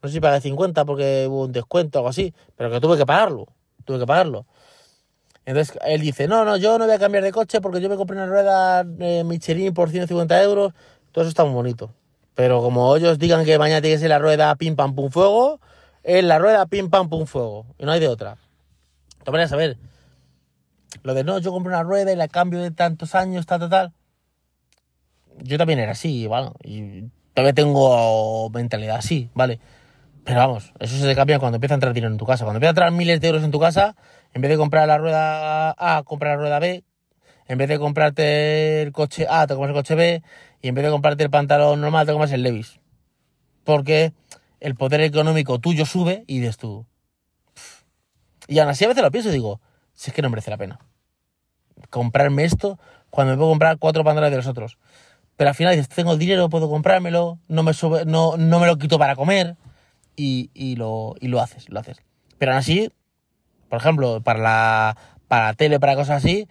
no 0.00 0.08
sé 0.08 0.12
si 0.12 0.20
pagué 0.20 0.40
50 0.40 0.84
porque 0.84 1.26
hubo 1.28 1.46
un 1.46 1.52
descuento 1.52 1.98
o 1.98 2.00
algo 2.02 2.10
así, 2.10 2.32
pero 2.54 2.70
que 2.70 2.78
tuve 2.78 2.96
que 2.96 3.04
pagarlo. 3.04 3.48
Tuve 3.84 3.98
que 3.98 4.06
pagarlo. 4.06 4.46
Entonces 5.46 5.76
él 5.84 6.00
dice, 6.00 6.28
no, 6.28 6.44
no, 6.44 6.56
yo 6.58 6.78
no 6.78 6.84
voy 6.84 6.94
a 6.94 7.00
cambiar 7.00 7.24
de 7.24 7.32
coche 7.32 7.60
porque 7.60 7.80
yo 7.80 7.88
me 7.88 7.96
compré 7.96 8.16
una 8.16 8.26
rueda 8.26 8.86
eh, 9.00 9.24
Michelin 9.24 9.74
por 9.74 9.90
150 9.90 10.40
euros. 10.44 10.72
Todo 11.10 11.22
eso 11.22 11.30
está 11.30 11.44
muy 11.44 11.54
bonito. 11.54 11.92
Pero 12.36 12.62
como 12.62 12.94
ellos 12.94 13.18
digan 13.18 13.44
que 13.44 13.58
mañana 13.58 13.80
tiene 13.80 13.96
que 13.96 14.00
ser 14.00 14.10
la 14.10 14.20
rueda 14.20 14.54
pim 14.54 14.76
pam 14.76 14.94
pum 14.94 15.10
fuego, 15.10 15.58
es 16.04 16.22
la 16.22 16.38
rueda 16.38 16.66
pim 16.66 16.88
pam 16.88 17.08
pum 17.08 17.26
fuego. 17.26 17.66
Y 17.78 17.84
no 17.84 17.90
hay 17.90 17.98
de 17.98 18.06
otra. 18.06 18.36
De 19.24 19.42
a 19.42 19.56
ver, 19.56 19.76
lo 21.02 21.14
de 21.14 21.24
no, 21.24 21.40
yo 21.40 21.50
compré 21.50 21.70
una 21.70 21.82
rueda 21.82 22.12
y 22.12 22.16
la 22.16 22.28
cambio 22.28 22.60
de 22.60 22.70
tantos 22.70 23.16
años, 23.16 23.44
tal, 23.44 23.58
tal, 23.58 23.70
tal. 23.70 23.92
Yo 25.38 25.58
también 25.58 25.78
era 25.78 25.92
así, 25.92 26.26
bueno, 26.26 26.54
y 26.62 27.04
todavía 27.34 27.52
tengo 27.52 28.50
mentalidad 28.50 28.96
así, 28.96 29.30
¿vale? 29.34 29.60
Pero 30.24 30.38
vamos, 30.38 30.72
eso 30.78 30.96
se 30.96 31.14
cambia 31.16 31.38
cuando 31.38 31.56
empieza 31.56 31.74
a 31.74 31.76
entrar 31.76 31.92
dinero 31.94 32.12
en 32.12 32.18
tu 32.18 32.26
casa. 32.26 32.44
Cuando 32.44 32.58
empieza 32.58 32.70
a 32.70 32.72
entrar 32.72 32.92
miles 32.92 33.20
de 33.20 33.26
euros 33.28 33.42
en 33.42 33.50
tu 33.50 33.58
casa, 33.58 33.96
en 34.34 34.42
vez 34.42 34.50
de 34.50 34.56
comprar 34.56 34.86
la 34.86 34.98
rueda 34.98 35.74
A, 35.76 36.02
comprar 36.04 36.36
la 36.36 36.42
rueda 36.42 36.58
B, 36.60 36.84
en 37.48 37.58
vez 37.58 37.68
de 37.68 37.78
comprarte 37.78 38.82
el 38.82 38.92
coche 38.92 39.26
A, 39.28 39.46
te 39.46 39.54
compras 39.54 39.70
el 39.70 39.74
coche 39.74 39.94
B, 39.94 40.22
y 40.60 40.68
en 40.68 40.74
vez 40.74 40.84
de 40.84 40.90
comprarte 40.90 41.24
el 41.24 41.30
pantalón 41.30 41.80
normal, 41.80 42.06
te 42.06 42.12
compras 42.12 42.32
el 42.32 42.42
Levis. 42.42 42.78
Porque 43.64 44.12
el 44.60 44.76
poder 44.76 45.00
económico 45.00 45.58
tuyo 45.58 45.86
sube 45.86 46.24
y 46.28 46.38
dices 46.38 46.56
tú. 46.56 46.86
Y 48.46 48.58
aún 48.60 48.70
así 48.70 48.84
a 48.84 48.88
veces 48.88 49.02
lo 49.02 49.10
pienso 49.10 49.30
y 49.30 49.32
digo, 49.32 49.60
si 49.94 50.10
es 50.10 50.14
que 50.14 50.22
no 50.22 50.30
merece 50.30 50.50
la 50.50 50.56
pena 50.56 50.78
comprarme 51.90 52.44
esto 52.44 52.78
cuando 53.10 53.32
me 53.32 53.36
puedo 53.36 53.50
comprar 53.50 53.78
cuatro 53.78 54.04
pantalones 54.04 54.30
de 54.30 54.36
los 54.38 54.46
otros. 54.46 54.78
Pero 55.42 55.48
al 55.50 55.56
final 55.56 55.74
dices, 55.74 55.88
tengo 55.88 56.16
dinero, 56.16 56.48
puedo 56.48 56.70
comprármelo, 56.70 57.40
no 57.48 57.64
me, 57.64 57.74
sube, 57.74 58.04
no, 58.04 58.36
no 58.36 58.60
me 58.60 58.68
lo 58.68 58.78
quito 58.78 58.96
para 58.96 59.16
comer 59.16 59.56
y, 60.14 60.52
y, 60.54 60.76
lo, 60.76 61.16
y 61.18 61.26
lo 61.26 61.40
haces, 61.40 61.68
lo 61.68 61.80
haces. 61.80 61.96
Pero 62.38 62.52
aún 62.52 62.60
así, 62.60 62.92
por 63.68 63.80
ejemplo, 63.80 64.20
para 64.20 64.38
la, 64.38 64.96
para 65.26 65.46
la 65.46 65.54
tele, 65.54 65.80
para 65.80 65.96
cosas 65.96 66.18
así, 66.18 66.46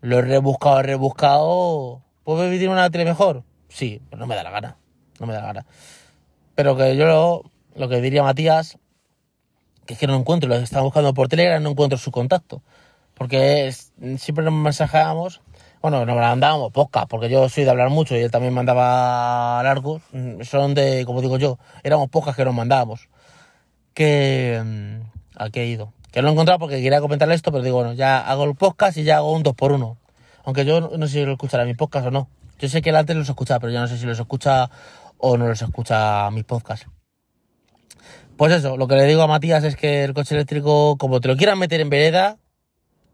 lo 0.00 0.20
he 0.20 0.22
rebuscado, 0.22 0.78
he 0.78 0.84
rebuscado. 0.84 2.04
¿Puedo 2.22 2.48
vivir 2.48 2.68
una 2.68 2.88
tele 2.88 3.04
mejor? 3.04 3.42
Sí, 3.68 4.00
pero 4.10 4.20
no 4.20 4.28
me 4.28 4.36
da 4.36 4.44
la 4.44 4.50
gana. 4.52 4.76
No 5.18 5.26
me 5.26 5.32
da 5.32 5.40
la 5.40 5.46
gana. 5.48 5.66
Pero 6.54 6.76
que 6.76 6.94
yo 6.94 7.04
lo, 7.06 7.50
lo 7.74 7.88
que 7.88 8.00
diría 8.00 8.22
Matías, 8.22 8.78
que 9.86 9.94
es 9.94 9.98
que 9.98 10.06
no 10.06 10.14
encuentro, 10.14 10.48
lo 10.48 10.56
que 10.56 10.62
estaba 10.62 10.84
buscando 10.84 11.12
por 11.14 11.26
Telegram, 11.26 11.60
no 11.60 11.70
encuentro 11.70 11.98
su 11.98 12.12
contacto. 12.12 12.62
Porque 13.14 13.72
siempre 14.18 14.44
nos 14.44 14.54
mensajeábamos, 14.54 15.40
bueno, 15.82 16.04
nos 16.04 16.16
mandábamos 16.16 16.72
podcast, 16.72 17.08
porque 17.08 17.28
yo 17.28 17.48
soy 17.48 17.64
de 17.64 17.70
hablar 17.70 17.90
mucho 17.90 18.16
y 18.16 18.20
él 18.20 18.30
también 18.30 18.54
mandaba 18.54 19.62
largos. 19.62 20.02
Mm, 20.12 20.42
son 20.42 20.74
de, 20.74 21.04
como 21.04 21.20
digo 21.20 21.38
yo, 21.38 21.58
éramos 21.84 22.08
pocas 22.10 22.34
que 22.36 22.44
nos 22.44 22.54
mandábamos. 22.54 23.08
Que. 23.94 24.62
Mm, 24.64 25.16
¿A 25.38 25.50
qué 25.50 25.62
he 25.62 25.66
ido? 25.66 25.92
Que 26.12 26.20
no 26.20 26.26
lo 26.26 26.30
he 26.30 26.32
encontrado 26.32 26.58
porque 26.58 26.80
quería 26.80 27.00
comentarle 27.00 27.34
esto, 27.34 27.52
pero 27.52 27.62
digo, 27.62 27.76
bueno, 27.76 27.92
ya 27.92 28.18
hago 28.18 28.44
el 28.44 28.54
podcast 28.54 28.96
y 28.96 29.04
ya 29.04 29.18
hago 29.18 29.32
un 29.32 29.42
2 29.42 29.54
por 29.54 29.72
1 29.72 29.98
Aunque 30.44 30.64
yo 30.64 30.80
no 30.80 31.06
sé 31.06 31.12
si 31.12 31.24
lo 31.26 31.32
escuchará 31.32 31.64
mis 31.64 31.76
podcast 31.76 32.06
o 32.06 32.10
no. 32.10 32.28
Yo 32.58 32.68
sé 32.68 32.80
que 32.80 32.90
él 32.90 32.96
antes 32.96 33.14
los 33.14 33.28
escuchaba, 33.28 33.60
pero 33.60 33.72
yo 33.72 33.80
no 33.80 33.86
sé 33.86 33.98
si 33.98 34.06
los 34.06 34.18
escucha 34.18 34.70
o 35.18 35.36
no 35.36 35.46
los 35.46 35.60
escucha 35.60 36.30
mis 36.30 36.44
podcasts. 36.44 36.86
Pues 38.36 38.52
eso, 38.52 38.76
lo 38.76 38.86
que 38.86 38.96
le 38.96 39.04
digo 39.04 39.22
a 39.22 39.26
Matías 39.26 39.64
es 39.64 39.76
que 39.76 40.04
el 40.04 40.14
coche 40.14 40.34
eléctrico, 40.34 40.96
como 40.98 41.20
te 41.20 41.28
lo 41.28 41.36
quieran 41.36 41.58
meter 41.58 41.80
en 41.80 41.90
vereda, 41.90 42.38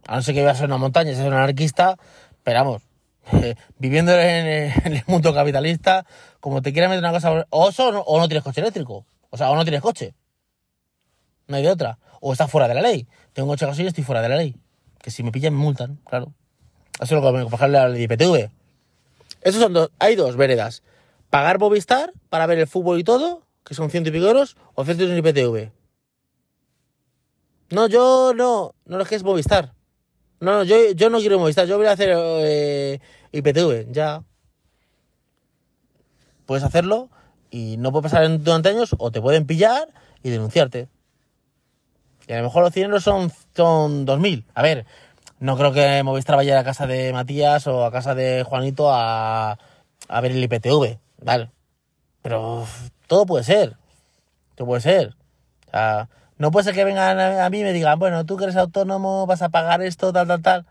a 0.07 0.17
no 0.17 0.23
ser 0.23 0.35
que 0.35 0.43
vayas 0.43 0.63
a 0.63 0.65
una 0.65 0.79
montaña, 0.79 1.15
seas 1.15 1.27
un 1.27 1.33
anarquista, 1.33 1.97
pero 2.43 2.59
vamos, 2.61 2.83
viviendo 3.79 4.13
en, 4.13 4.47
el 4.47 5.03
mundo 5.07 5.35
capitalista, 5.35 6.05
como 6.41 6.63
te 6.63 6.73
quieran 6.73 6.91
meter 6.91 7.05
una 7.05 7.13
cosa, 7.13 7.47
o 7.51 7.69
eso 7.69 7.89
o 7.89 8.19
no 8.19 8.29
tienes 8.29 8.45
coche 8.45 8.61
eléctrico, 8.61 9.05
o 9.31 9.37
sea, 9.37 9.51
o 9.51 9.57
no 9.57 9.65
tienes 9.65 9.81
coche. 9.81 10.15
No 11.47 11.57
hay 11.57 11.63
de 11.63 11.71
otra. 11.71 11.99
O 12.21 12.33
estás 12.33 12.51
fuera 12.51 12.69
de 12.69 12.75
la 12.75 12.83
ley. 12.83 13.07
Tengo 13.33 13.49
un 13.49 13.55
coche 13.55 13.67
gasolina 13.67 13.89
y 13.89 13.89
estoy 13.89 14.05
fuera 14.05 14.23
de 14.23 14.29
la 14.29 14.37
ley. 14.37 14.57
Que 14.99 15.11
si 15.11 15.23
me 15.23 15.33
pillan 15.33 15.55
me 15.55 15.61
multan, 15.61 15.99
claro. 16.05 16.33
Eso 17.01 17.17
es 17.17 17.23
lo 17.23 17.23
que 17.23 17.39
me 17.39 17.45
bajarle 17.45 17.79
al 17.79 18.01
IPTV. 18.01 18.51
Esos 19.41 19.61
son 19.61 19.73
dos, 19.73 19.91
hay 19.99 20.15
dos 20.15 20.37
veredas. 20.37 20.83
Pagar 21.31 21.59
Movistar 21.59 22.13
para 22.29 22.47
ver 22.47 22.59
el 22.59 22.67
fútbol 22.67 23.01
y 23.01 23.05
todo, 23.05 23.43
que 23.65 23.75
son 23.75 23.91
ciento 23.91 24.11
y 24.11 24.13
pico 24.13 24.27
euros, 24.27 24.57
o 24.75 24.83
hacerte 24.83 25.05
un 25.05 25.17
IPTV. 25.17 25.73
No, 27.71 27.87
yo 27.89 28.33
no, 28.37 28.75
no 28.85 28.99
lo 28.99 29.05
que 29.05 29.15
es 29.17 29.25
Movistar. 29.25 29.73
No, 30.43 30.57
no, 30.57 30.65
yo, 30.65 30.91
yo 30.97 31.09
no 31.09 31.21
quiero 31.21 31.39
Movistar, 31.39 31.69
yo 31.69 31.79
voy 31.79 31.87
a 31.87 31.93
hacer 31.93 32.11
eh, 32.13 32.99
IPTV, 33.31 33.93
ya. 33.93 34.25
Puedes 36.47 36.65
hacerlo 36.65 37.11
y 37.49 37.77
no 37.77 37.93
puede 37.93 38.03
pasar 38.03 38.43
durante 38.43 38.71
años 38.71 38.97
o 38.99 39.13
te 39.13 39.21
pueden 39.21 39.47
pillar 39.47 39.87
y 40.21 40.31
denunciarte. 40.31 40.89
Y 42.27 42.33
a 42.33 42.39
lo 42.39 42.43
mejor 42.43 42.65
los 42.65 42.75
100 42.75 43.01
son, 43.01 43.33
son 43.55 44.05
2.000. 44.05 44.45
A 44.53 44.63
ver, 44.63 44.85
no 45.39 45.57
creo 45.57 45.73
que 45.73 46.03
Movistar 46.03 46.35
vaya 46.35 46.59
a 46.59 46.65
casa 46.65 46.89
de 46.89 47.13
Matías 47.13 47.69
o 47.69 47.85
a 47.85 47.93
casa 47.93 48.17
de 48.17 48.43
Juanito 48.43 48.93
a, 48.93 49.61
a 50.09 50.21
ver 50.21 50.33
el 50.33 50.43
IPTV, 50.43 50.99
¿vale? 51.19 51.53
Pero 52.21 52.67
todo 53.07 53.27
puede 53.27 53.45
ser. 53.45 53.77
Todo 54.57 54.67
puede 54.67 54.81
ser. 54.81 55.15
O 55.69 55.71
sea, 55.71 56.09
no 56.43 56.51
puede 56.51 56.65
ser 56.65 56.75
que 56.75 56.85
vengan 56.85 57.21
a, 57.21 57.49
mí 57.51 57.61
y 57.61 57.63
me 57.63 57.73
digan, 57.73 58.01
bueno, 58.01 58.27
tú 58.27 58.37
que 58.37 58.43
eres 58.43 58.57
autónomo 58.57 59.27
vas 59.29 59.43
a 59.43 59.51
pagar 59.51 59.81
esto, 59.81 60.13
tal, 60.13 60.27
tal, 60.27 60.43
tal. 60.43 60.67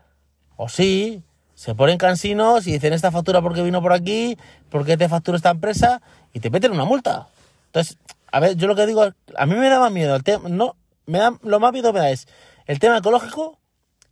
O 0.56 0.68
sí, 0.68 1.22
se 1.54 1.74
ponen 1.74 1.96
cansinos 1.96 2.66
y 2.66 2.72
dicen 2.72 2.92
esta 2.92 3.10
factura 3.10 3.40
porque 3.40 3.62
vino 3.62 3.80
por 3.80 3.94
aquí, 3.94 4.36
porque 4.68 4.98
te 4.98 5.08
factura 5.08 5.34
esta 5.34 5.48
empresa 5.48 6.02
y 6.34 6.40
te 6.40 6.50
meten 6.50 6.72
una 6.72 6.84
multa. 6.84 7.28
Entonces, 7.68 7.96
a 8.30 8.38
ver, 8.40 8.54
yo 8.56 8.68
lo 8.68 8.76
que 8.76 8.84
digo, 8.84 9.02
a 9.02 9.46
mí 9.46 9.54
me 9.54 9.70
da 9.70 9.80
más 9.80 9.90
miedo 9.90 10.14
el 10.14 10.22
tema, 10.22 10.46
no, 10.50 10.76
me 11.06 11.20
da, 11.20 11.32
lo 11.42 11.58
más 11.58 11.72
miedo 11.72 11.90
me 11.94 12.00
da 12.00 12.10
es 12.10 12.28
el 12.66 12.78
tema 12.78 12.98
ecológico 12.98 13.58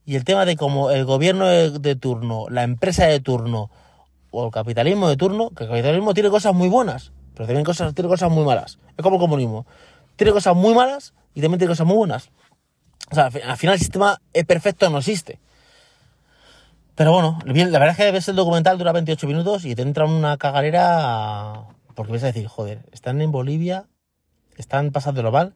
y 0.06 0.16
el 0.16 0.24
tema 0.24 0.46
de 0.46 0.56
cómo 0.56 0.90
el 0.90 1.04
gobierno 1.04 1.46
de, 1.46 1.94
turno, 1.94 2.46
la 2.48 2.62
empresa 2.62 3.04
de 3.04 3.20
turno 3.20 3.70
o 4.30 4.46
el 4.46 4.50
capitalismo 4.50 5.10
de 5.10 5.18
turno, 5.18 5.50
que 5.50 5.64
el 5.64 5.68
capitalismo 5.68 6.14
tiene 6.14 6.30
cosas 6.30 6.54
muy 6.54 6.70
buenas, 6.70 7.12
pero 7.34 7.44
también 7.44 7.66
cosas, 7.66 7.94
tiene 7.94 8.08
cosas 8.08 8.30
muy 8.30 8.46
malas. 8.46 8.78
Es 8.96 9.02
como 9.02 9.16
el 9.16 9.20
comunismo. 9.20 9.66
Tiene 10.20 10.33
cosas 10.33 10.54
muy 10.54 10.74
malas 10.74 11.14
y 11.35 11.40
también 11.40 11.59
tiene 11.59 11.72
cosas 11.72 11.87
muy 11.87 11.96
buenas. 11.96 12.28
O 13.11 13.14
sea, 13.14 13.30
al 13.48 13.56
final 13.56 13.72
el 13.72 13.78
sistema 13.78 14.20
es 14.35 14.44
perfecto, 14.44 14.90
no 14.90 14.98
existe. 14.98 15.40
Pero 16.94 17.12
bueno, 17.14 17.38
la 17.46 17.78
verdad 17.78 17.92
es 17.92 17.96
que 17.96 18.12
ves 18.12 18.28
el 18.28 18.37
documental, 18.37 18.76
dura 18.76 18.92
28 18.92 19.26
minutos 19.26 19.64
y 19.64 19.74
te 19.74 19.80
entra 19.80 20.04
una 20.04 20.37
cagalera 20.37 21.68
porque 21.94 22.12
vas 22.12 22.22
a 22.24 22.26
decir, 22.26 22.46
joder, 22.48 22.83
están 22.92 23.22
en 23.22 23.33
Bolivia, 23.33 23.87
están 24.59 24.90
pasando 24.90 25.22
lo 25.22 25.33
mal 25.33 25.54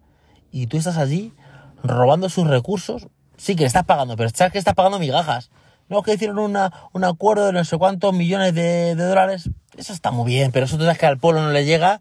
y 0.50 0.66
tú 0.66 0.78
estás 0.78 0.96
allí 0.96 1.34
robando 1.82 2.30
sus 2.30 2.46
recursos. 2.46 3.08
Sí 3.36 3.56
que 3.56 3.66
estás 3.66 3.84
pagando, 3.84 4.16
pero 4.16 4.30
sabes 4.30 4.54
que 4.54 4.58
estás 4.58 4.72
pagando 4.72 4.98
migajas. 4.98 5.50
no, 5.90 6.00
que 6.02 6.14
hicieron 6.14 6.38
una, 6.38 6.72
un 6.94 7.04
acuerdo 7.04 7.48
de 7.48 7.52
no 7.52 7.64
sé 7.66 7.76
cuántos 7.76 8.14
millones 8.14 8.54
de, 8.54 8.94
de 8.94 9.04
dólares. 9.04 9.50
Eso 9.76 9.92
está 9.92 10.10
muy 10.10 10.32
bien, 10.32 10.52
pero 10.52 10.64
eso 10.64 10.78
tú 10.78 10.84
sabes 10.84 10.96
que 10.96 11.04
al 11.04 11.18
pueblo 11.18 11.42
no 11.42 11.50
le 11.50 11.66
llega 11.66 12.00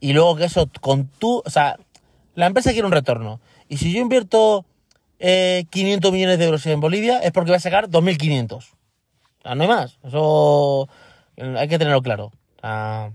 y 0.00 0.12
luego 0.12 0.36
que 0.36 0.44
eso 0.44 0.68
con 0.80 1.06
tú, 1.06 1.42
o 1.44 1.50
sea, 1.50 1.78
la 2.34 2.46
empresa 2.46 2.72
quiere 2.72 2.86
un 2.86 2.92
retorno. 2.92 3.40
Y 3.68 3.76
si 3.76 3.92
yo 3.92 4.00
invierto 4.00 4.64
eh, 5.18 5.64
500 5.70 6.12
millones 6.12 6.38
de 6.38 6.46
euros 6.46 6.64
en 6.66 6.80
Bolivia 6.80 7.18
es 7.18 7.32
porque 7.32 7.50
va 7.50 7.58
a 7.58 7.60
sacar 7.60 7.88
2.500. 7.88 8.52
O 8.54 8.62
sea, 9.42 9.54
no 9.54 9.62
hay 9.62 9.68
más. 9.68 9.98
Eso 10.02 10.88
hay 11.36 11.68
que 11.68 11.78
tenerlo 11.78 12.02
claro. 12.02 12.32
Sea, 12.60 13.12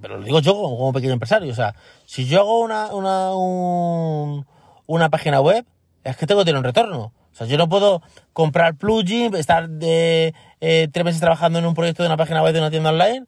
pero 0.00 0.18
lo 0.18 0.24
digo 0.24 0.40
yo 0.40 0.54
como, 0.54 0.92
pequeño 0.92 1.12
empresario. 1.12 1.50
O 1.52 1.54
sea, 1.56 1.74
si 2.06 2.26
yo 2.26 2.40
hago 2.40 2.60
una, 2.60 2.86
una, 2.94 3.34
un- 3.34 4.46
una 4.86 5.08
página 5.10 5.40
web, 5.40 5.66
es 6.04 6.16
que 6.16 6.26
tengo 6.26 6.40
que 6.40 6.46
tener 6.46 6.58
un 6.58 6.64
retorno. 6.64 7.12
O 7.32 7.34
sea, 7.38 7.46
yo 7.46 7.56
no 7.58 7.68
puedo 7.68 8.02
comprar 8.32 8.74
plugin, 8.76 9.34
estar 9.36 9.68
de, 9.68 10.34
eh, 10.60 10.88
tres 10.92 11.04
meses 11.04 11.20
trabajando 11.20 11.58
en 11.58 11.66
un 11.66 11.74
proyecto 11.74 12.02
de 12.02 12.08
una 12.08 12.16
página 12.16 12.42
web 12.42 12.52
de 12.52 12.60
una 12.60 12.70
tienda 12.70 12.90
online 12.90 13.26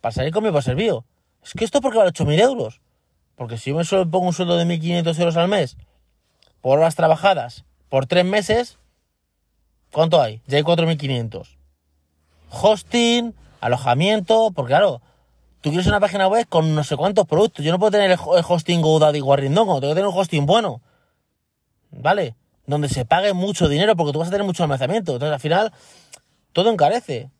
para 0.00 0.12
salir 0.12 0.32
por 0.32 0.62
servido. 0.62 1.04
Es 1.42 1.52
que 1.52 1.64
esto 1.64 1.80
porque 1.80 1.98
vale 1.98 2.10
8.000 2.10 2.40
euros. 2.40 2.80
Porque 3.36 3.58
si 3.58 3.70
yo 3.70 3.76
me 3.76 3.84
pongo 4.06 4.26
un 4.26 4.32
sueldo 4.32 4.56
de 4.56 4.64
1.500 4.64 5.18
euros 5.18 5.36
al 5.36 5.48
mes 5.48 5.76
por 6.60 6.78
horas 6.78 6.94
trabajadas 6.94 7.64
por 7.88 8.06
tres 8.06 8.24
meses, 8.24 8.78
¿cuánto 9.90 10.20
hay? 10.20 10.40
Ya 10.46 10.58
hay 10.58 10.62
4.500. 10.62 11.56
Hosting, 12.50 13.34
alojamiento, 13.60 14.50
porque 14.54 14.70
claro, 14.70 15.02
tú 15.60 15.70
quieres 15.70 15.86
una 15.86 16.00
página 16.00 16.28
web 16.28 16.46
con 16.48 16.74
no 16.74 16.84
sé 16.84 16.96
cuántos 16.96 17.26
productos. 17.26 17.64
Yo 17.64 17.72
no 17.72 17.78
puedo 17.78 17.90
tener 17.90 18.10
el 18.10 18.18
hosting 18.18 18.80
GoDaddy 18.80 19.20
Guarrindongo, 19.20 19.80
tengo 19.80 19.92
que 19.92 20.00
tener 20.00 20.08
un 20.08 20.18
hosting 20.18 20.46
bueno. 20.46 20.80
¿Vale? 21.90 22.34
Donde 22.66 22.88
se 22.88 23.04
pague 23.04 23.32
mucho 23.32 23.68
dinero 23.68 23.96
porque 23.96 24.12
tú 24.12 24.18
vas 24.18 24.28
a 24.28 24.30
tener 24.30 24.46
mucho 24.46 24.62
almacenamiento. 24.62 25.12
Entonces 25.12 25.34
al 25.34 25.40
final, 25.40 25.72
todo 26.52 26.70
encarece. 26.70 27.30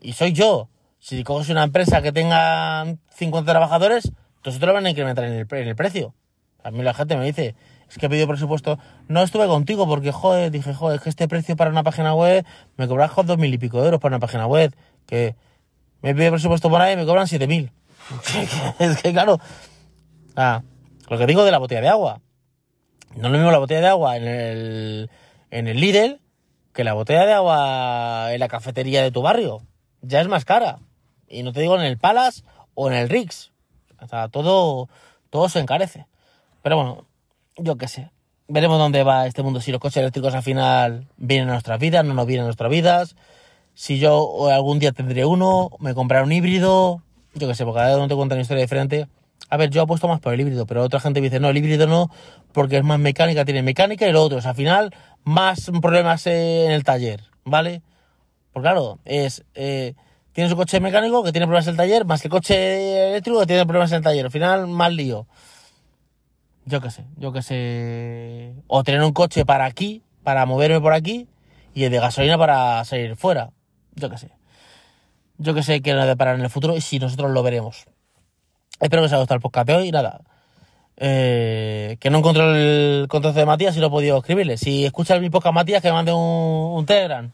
Y 0.00 0.12
soy 0.14 0.32
yo. 0.32 0.68
Si 1.00 1.24
coges 1.24 1.48
una 1.48 1.64
empresa 1.64 2.02
que 2.02 2.12
tenga 2.12 2.84
50 3.14 3.50
trabajadores, 3.50 4.12
entonces 4.36 4.60
te 4.60 4.66
lo 4.66 4.74
van 4.74 4.86
a 4.86 4.90
incrementar 4.90 5.24
en 5.24 5.32
el, 5.32 5.46
en 5.50 5.68
el 5.68 5.76
precio. 5.76 6.14
A 6.62 6.70
mí 6.70 6.82
la 6.82 6.94
gente 6.94 7.16
me 7.16 7.24
dice, 7.24 7.54
es 7.88 7.98
que 7.98 8.06
he 8.06 8.08
pedido 8.08 8.28
presupuesto. 8.28 8.78
No 9.08 9.22
estuve 9.22 9.46
contigo 9.46 9.86
porque, 9.86 10.12
joder, 10.12 10.50
dije, 10.50 10.74
joder, 10.74 10.96
es 10.96 11.02
que 11.02 11.08
este 11.08 11.26
precio 11.26 11.56
para 11.56 11.70
una 11.70 11.82
página 11.82 12.14
web 12.14 12.44
me 12.76 12.86
cobras 12.86 13.10
dos 13.24 13.38
mil 13.38 13.52
y 13.52 13.58
pico 13.58 13.78
de 13.80 13.86
euros 13.86 14.00
para 14.00 14.16
una 14.16 14.20
página 14.20 14.46
web. 14.46 14.74
Que 15.06 15.34
me 16.02 16.14
pide 16.14 16.30
presupuesto 16.30 16.70
por 16.70 16.80
ahí 16.80 16.94
y 16.94 16.96
me 16.96 17.06
cobran 17.06 17.26
siete 17.26 17.46
mil. 17.46 17.72
es 18.78 19.02
que, 19.02 19.12
claro. 19.12 19.40
Ah, 20.36 20.62
lo 21.08 21.18
que 21.18 21.26
digo 21.26 21.44
de 21.44 21.50
la 21.50 21.58
botella 21.58 21.80
de 21.80 21.88
agua. 21.88 22.20
No 23.16 23.26
es 23.26 23.32
lo 23.32 23.38
mismo 23.38 23.50
la 23.50 23.58
botella 23.58 23.80
de 23.80 23.88
agua 23.88 24.16
en 24.16 24.28
el, 24.28 25.10
en 25.50 25.66
el 25.66 25.80
Lidl 25.80 26.20
que 26.72 26.84
la 26.84 26.92
botella 26.92 27.26
de 27.26 27.32
agua 27.32 28.32
en 28.32 28.38
la 28.38 28.48
cafetería 28.48 29.02
de 29.02 29.10
tu 29.10 29.22
barrio. 29.22 29.62
Ya 30.02 30.20
es 30.20 30.28
más 30.28 30.44
cara. 30.44 30.78
Y 31.30 31.42
no 31.42 31.52
te 31.52 31.60
digo 31.60 31.76
en 31.76 31.82
el 31.82 31.96
Palace 31.96 32.42
o 32.74 32.90
en 32.90 32.96
el 32.96 33.08
Rix. 33.08 33.52
O 34.00 34.08
sea, 34.08 34.28
todo, 34.28 34.88
todo 35.30 35.48
se 35.48 35.60
encarece. 35.60 36.06
Pero 36.62 36.76
bueno, 36.76 37.06
yo 37.56 37.76
qué 37.76 37.88
sé. 37.88 38.10
Veremos 38.48 38.78
dónde 38.78 39.04
va 39.04 39.26
este 39.26 39.42
mundo. 39.42 39.60
Si 39.60 39.70
los 39.70 39.80
coches 39.80 39.98
eléctricos 39.98 40.34
al 40.34 40.42
final 40.42 41.06
vienen 41.16 41.48
a 41.48 41.52
nuestras 41.52 41.78
vidas, 41.78 42.04
no 42.04 42.14
nos 42.14 42.26
vienen 42.26 42.42
a 42.42 42.46
nuestras 42.46 42.70
vidas. 42.70 43.16
Si 43.74 43.98
yo 43.98 44.50
algún 44.50 44.80
día 44.80 44.92
tendré 44.92 45.24
uno, 45.24 45.70
me 45.78 45.94
compraré 45.94 46.24
un 46.24 46.32
híbrido. 46.32 47.02
Yo 47.34 47.46
qué 47.46 47.54
sé, 47.54 47.64
porque 47.64 47.78
cada 47.78 47.96
uno 47.96 48.08
te 48.08 48.16
cuenta 48.16 48.34
una 48.34 48.42
historia 48.42 48.62
diferente. 48.62 49.06
A 49.48 49.56
ver, 49.56 49.70
yo 49.70 49.82
apuesto 49.82 50.08
más 50.08 50.20
por 50.20 50.34
el 50.34 50.40
híbrido, 50.40 50.66
pero 50.66 50.82
otra 50.82 51.00
gente 51.00 51.20
dice, 51.20 51.40
no, 51.40 51.48
el 51.48 51.56
híbrido 51.56 51.86
no, 51.86 52.10
porque 52.52 52.76
es 52.76 52.84
más 52.84 52.98
mecánica, 52.98 53.44
tiene 53.44 53.62
mecánica 53.62 54.06
y 54.06 54.12
lo 54.12 54.22
otro 54.22 54.38
es 54.38 54.46
al 54.46 54.54
final 54.54 54.94
más 55.24 55.70
problemas 55.80 56.26
en 56.26 56.70
el 56.70 56.84
taller, 56.84 57.22
¿vale? 57.44 57.82
Porque 58.52 58.66
claro, 58.66 58.98
es, 59.04 59.44
eh, 59.54 59.94
tienes 60.32 60.52
un 60.52 60.58
coche 60.58 60.80
mecánico 60.80 61.22
que 61.22 61.32
tiene 61.32 61.46
problemas 61.46 61.66
en 61.66 61.72
el 61.72 61.76
taller, 61.76 62.04
más 62.04 62.24
el 62.24 62.30
coche 62.30 63.10
eléctrico 63.10 63.40
que 63.40 63.46
tiene 63.46 63.64
problemas 63.64 63.90
en 63.92 63.98
el 63.98 64.02
taller. 64.02 64.24
Al 64.26 64.30
final, 64.30 64.66
más 64.66 64.92
lío. 64.92 65.26
Yo 66.66 66.80
qué 66.80 66.90
sé, 66.90 67.04
yo 67.16 67.32
qué 67.32 67.42
sé. 67.42 68.54
O 68.66 68.84
tener 68.84 69.02
un 69.02 69.12
coche 69.12 69.44
para 69.44 69.64
aquí, 69.64 70.02
para 70.22 70.46
moverme 70.46 70.80
por 70.80 70.92
aquí, 70.92 71.26
y 71.74 71.84
el 71.84 71.90
de 71.90 71.98
gasolina 71.98 72.38
para 72.38 72.84
salir 72.84 73.16
fuera. 73.16 73.50
Yo 73.94 74.10
qué 74.10 74.18
sé. 74.18 74.30
Yo 75.38 75.54
qué 75.54 75.62
sé 75.62 75.80
qué 75.80 75.94
nos 75.94 76.06
depara 76.06 76.34
en 76.34 76.42
el 76.42 76.50
futuro 76.50 76.76
y 76.76 76.80
si 76.80 76.98
nosotros 76.98 77.30
lo 77.30 77.42
veremos. 77.42 77.86
Espero 78.78 79.02
que 79.02 79.06
os 79.06 79.12
haya 79.12 79.20
gustado 79.20 79.36
el 79.36 79.42
podcast 79.42 79.66
de 79.66 79.74
hoy 79.74 79.90
nada. 79.90 80.20
Eh, 80.96 81.96
que 81.98 82.10
no 82.10 82.18
encontré 82.18 82.42
el 83.00 83.08
contacto 83.08 83.38
de 83.38 83.46
Matías 83.46 83.74
y 83.76 83.80
no 83.80 83.86
he 83.86 83.90
podido 83.90 84.18
escribirle. 84.18 84.58
Si 84.58 84.84
escuchas 84.84 85.20
mi 85.20 85.30
podcast 85.30 85.54
Matías, 85.54 85.80
que 85.80 85.88
me 85.88 85.94
mande 85.94 86.12
un 86.12 86.84
Telegram. 86.86 87.32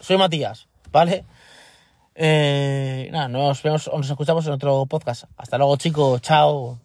Soy 0.00 0.16
Matías, 0.16 0.66
¿vale? 0.90 1.24
Eh, 2.14 3.08
nada, 3.12 3.28
nos 3.28 3.62
vemos 3.62 3.88
o 3.88 3.96
nos 3.96 4.08
escuchamos 4.08 4.46
en 4.46 4.52
otro 4.52 4.86
podcast. 4.86 5.24
Hasta 5.36 5.58
luego, 5.58 5.76
chicos. 5.76 6.20
Chao. 6.22 6.83